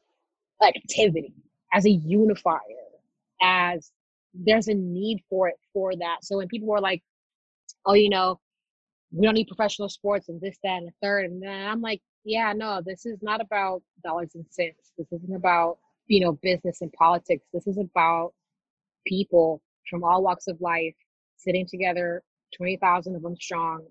[0.63, 1.35] activity
[1.73, 2.61] as a unifier
[3.43, 3.91] as
[4.33, 7.03] there's a need for it for that so when people are like
[7.87, 8.39] oh you know
[9.13, 12.01] we don't need professional sports and this that and the third and then i'm like
[12.25, 16.81] yeah no this is not about dollars and cents this isn't about you know business
[16.81, 18.33] and politics this is about
[19.07, 20.95] people from all walks of life
[21.37, 22.23] sitting together
[22.57, 23.85] 20,000 of them strong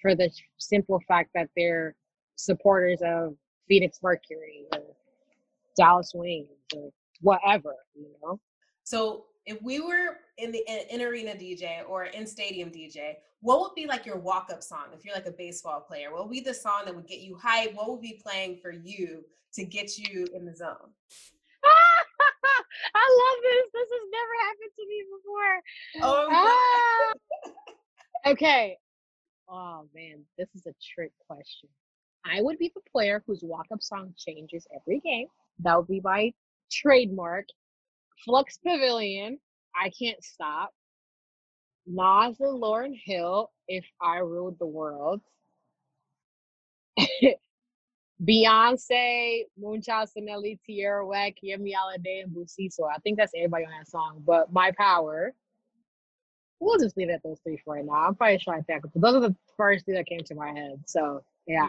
[0.00, 1.94] for the simple fact that they're
[2.36, 3.34] supporters of
[3.68, 4.82] Phoenix Mercury or
[5.76, 6.90] Dallas Wings or
[7.20, 8.38] whatever, you know?
[8.84, 13.74] So if we were in the in, arena DJ or in stadium DJ, what would
[13.74, 16.12] be like your walk up song if you're like a baseball player?
[16.12, 17.74] What would be the song that would get you hype?
[17.74, 19.24] What would be playing for you
[19.54, 20.92] to get you in the zone?
[22.94, 23.66] I love this.
[23.72, 25.54] This has never happened to me before.
[26.02, 28.30] Oh, Ah.
[28.32, 28.76] okay.
[29.48, 31.68] Oh man, this is a trick question.
[32.24, 35.26] I would be the player whose walk-up song changes every game.
[35.60, 36.32] That would be my
[36.72, 37.46] trademark.
[38.24, 39.38] Flux Pavilion.
[39.76, 40.70] I can't stop.
[41.86, 43.50] Nas and Lauryn Hill.
[43.68, 45.20] If I ruled the world.
[48.24, 52.88] Beyonce, Moonchild Sanelly, Tierra Whack, Yemi Alade, and Busiswa.
[52.94, 54.22] I think that's everybody on that song.
[54.24, 55.32] But My Power,
[56.60, 57.92] we'll just leave it at those three for right now.
[57.92, 60.82] I'm probably trying to but those are the first three that came to my head.
[60.86, 61.68] So yeah.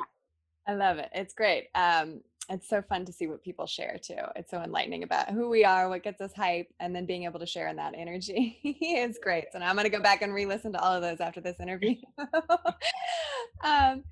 [0.68, 1.10] I love it.
[1.14, 1.68] It's great.
[1.76, 4.22] Um, it's so fun to see what people share too.
[4.36, 7.40] It's so enlightening about who we are, what gets us hype, and then being able
[7.40, 9.46] to share in that energy is great.
[9.52, 11.60] So now I'm going to go back and re-listen to all of those after this
[11.60, 11.96] interview.
[13.64, 14.04] um,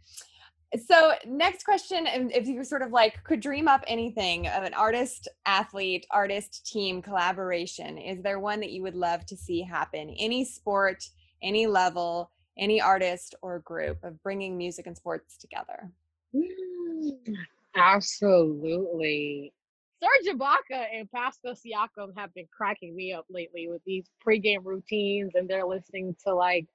[0.88, 5.28] so next question, if you sort of like could dream up anything of an artist,
[5.46, 10.10] athlete, artist, team collaboration, is there one that you would love to see happen?
[10.18, 11.08] Any sport,
[11.42, 15.92] any level, any artist or group of bringing music and sports together?
[16.36, 17.36] Mm,
[17.76, 19.54] Absolutely.
[20.02, 25.32] Serge Ibaka and Pascal Siakam have been cracking me up lately with these pregame routines,
[25.36, 26.68] and they're listening to like,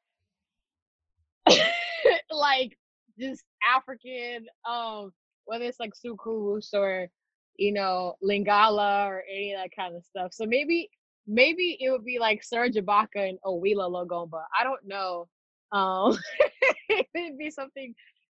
[2.30, 2.78] like
[3.18, 5.12] just African, um,
[5.44, 7.08] whether it's like Soukous or
[7.56, 10.32] you know Lingala or any of that kind of stuff.
[10.32, 10.88] So maybe,
[11.26, 14.42] maybe it would be like Serge Ibaka and Awilo Longomba.
[14.58, 15.28] I don't know.
[15.72, 16.18] Um,
[16.88, 17.94] it'd be something,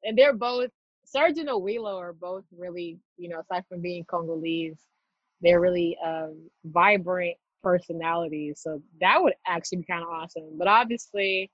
[0.05, 0.71] and they're both
[1.09, 4.79] Serge and Awilo are both really, you know, aside from being Congolese,
[5.41, 8.61] they're really um, vibrant personalities.
[8.63, 10.59] So that would actually be kind of awesome.
[10.59, 11.51] But obviously,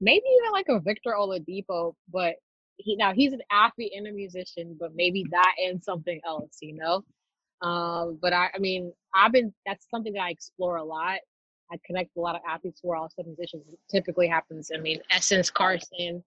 [0.00, 2.36] maybe even like a Victor Oladipo, but
[2.76, 6.74] he now he's an athlete and a musician, but maybe that and something else, you
[6.74, 7.04] know.
[7.66, 11.18] Um, but I, I mean, I've been that's something that I explore a lot.
[11.72, 13.64] I connect a lot of athletes who are also musicians.
[13.72, 14.70] It typically happens.
[14.74, 16.22] I mean, Essence Carson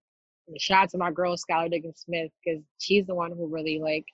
[0.58, 4.06] shout out to my girl Skylar Diggins Smith because she's the one who really like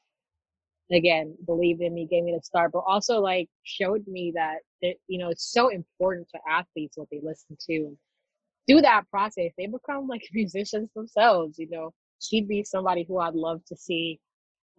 [0.92, 5.00] again believed in me, gave me the start, but also like showed me that it,
[5.08, 7.96] you know it's so important to athletes what they listen to.
[8.68, 11.58] Through that process, they become like musicians themselves.
[11.60, 14.20] You know, she'd be somebody who I'd love to see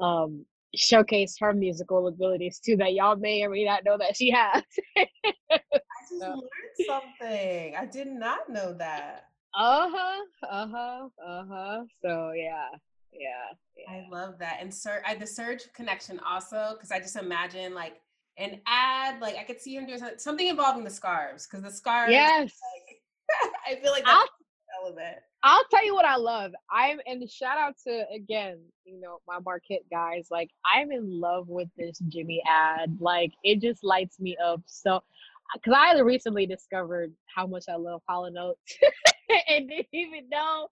[0.00, 4.30] um showcase her musical abilities too that y'all may or may not know that she
[4.30, 4.62] has.
[4.96, 5.06] I
[5.50, 7.76] just So- learned something.
[7.76, 9.26] I did not know that.
[9.56, 11.82] uh-huh, uh-huh, uh-huh.
[12.02, 12.66] So yeah,
[13.12, 13.28] yeah,
[13.76, 13.90] yeah.
[13.92, 14.58] I love that.
[14.60, 18.00] And sir, I the Serge connection also because I just imagine like
[18.36, 21.70] an ad, like I could see him doing something, something involving the scarves because the
[21.70, 22.10] scarves.
[22.10, 22.52] Yes.
[23.66, 24.30] I feel like I'll that's
[24.96, 25.14] the.
[25.42, 26.52] I'll tell you what I love.
[26.70, 30.28] I'm and shout out to again, you know, my Marquette guys.
[30.30, 32.96] Like I'm in love with this Jimmy ad.
[33.00, 34.62] Like it just lights me up.
[34.66, 35.02] So,
[35.54, 38.78] because I recently discovered how much I love Hall and Oates
[39.48, 40.68] and didn't even know.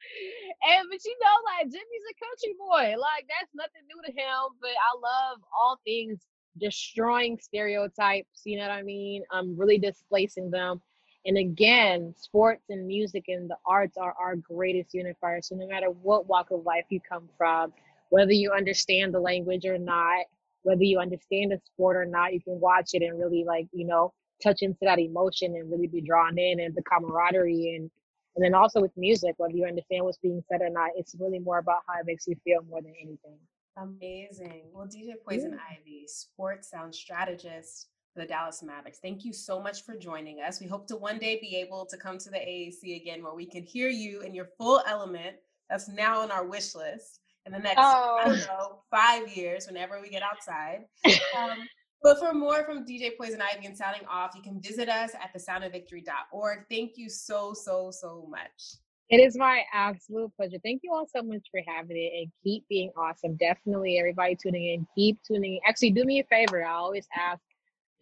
[0.70, 3.00] And but you know, like Jimmy's a country boy.
[3.00, 4.56] Like that's nothing new to him.
[4.60, 6.20] But I love all things
[6.58, 8.42] destroying stereotypes.
[8.44, 9.22] You know what I mean?
[9.30, 10.80] I'm really displacing them.
[11.24, 15.48] And again, sports and music and the arts are our greatest unifiers.
[15.48, 17.72] So no matter what walk of life you come from,
[18.08, 20.26] whether you understand the language or not,
[20.62, 23.86] whether you understand the sport or not, you can watch it and really like, you
[23.86, 24.12] know,
[24.42, 27.90] touch into that emotion and really be drawn in and the camaraderie and
[28.34, 31.38] and then also with music, whether you understand what's being said or not, it's really
[31.38, 33.36] more about how it makes you feel more than anything.
[33.76, 34.62] Amazing.
[34.72, 38.98] Well, DJ Poizon Ivy, sports sound strategist the Dallas Mavericks.
[39.00, 40.60] Thank you so much for joining us.
[40.60, 43.46] We hope to one day be able to come to the AAC again where we
[43.46, 45.36] can hear you in your full element.
[45.70, 50.00] That's now on our wish list in the next, I don't know, five years, whenever
[50.00, 50.84] we get outside.
[51.38, 51.66] Um,
[52.02, 55.32] but for more from DJ Poizon Ivy and sounding off, you can visit us at
[55.34, 56.58] thesoundofvictory.org.
[56.68, 58.76] Thank you so, so, so much.
[59.08, 60.56] It is my absolute pleasure.
[60.64, 63.36] Thank you all so much for having it and keep being awesome.
[63.36, 65.60] Definitely, everybody tuning in, keep tuning in.
[65.66, 66.64] Actually, do me a favor.
[66.64, 67.40] I always ask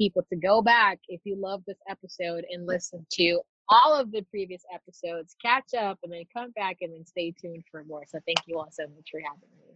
[0.01, 4.23] people to go back if you love this episode and listen to all of the
[4.31, 8.03] previous episodes, catch up, and then come back and then stay tuned for more.
[8.09, 9.75] So, thank you all so much for having me.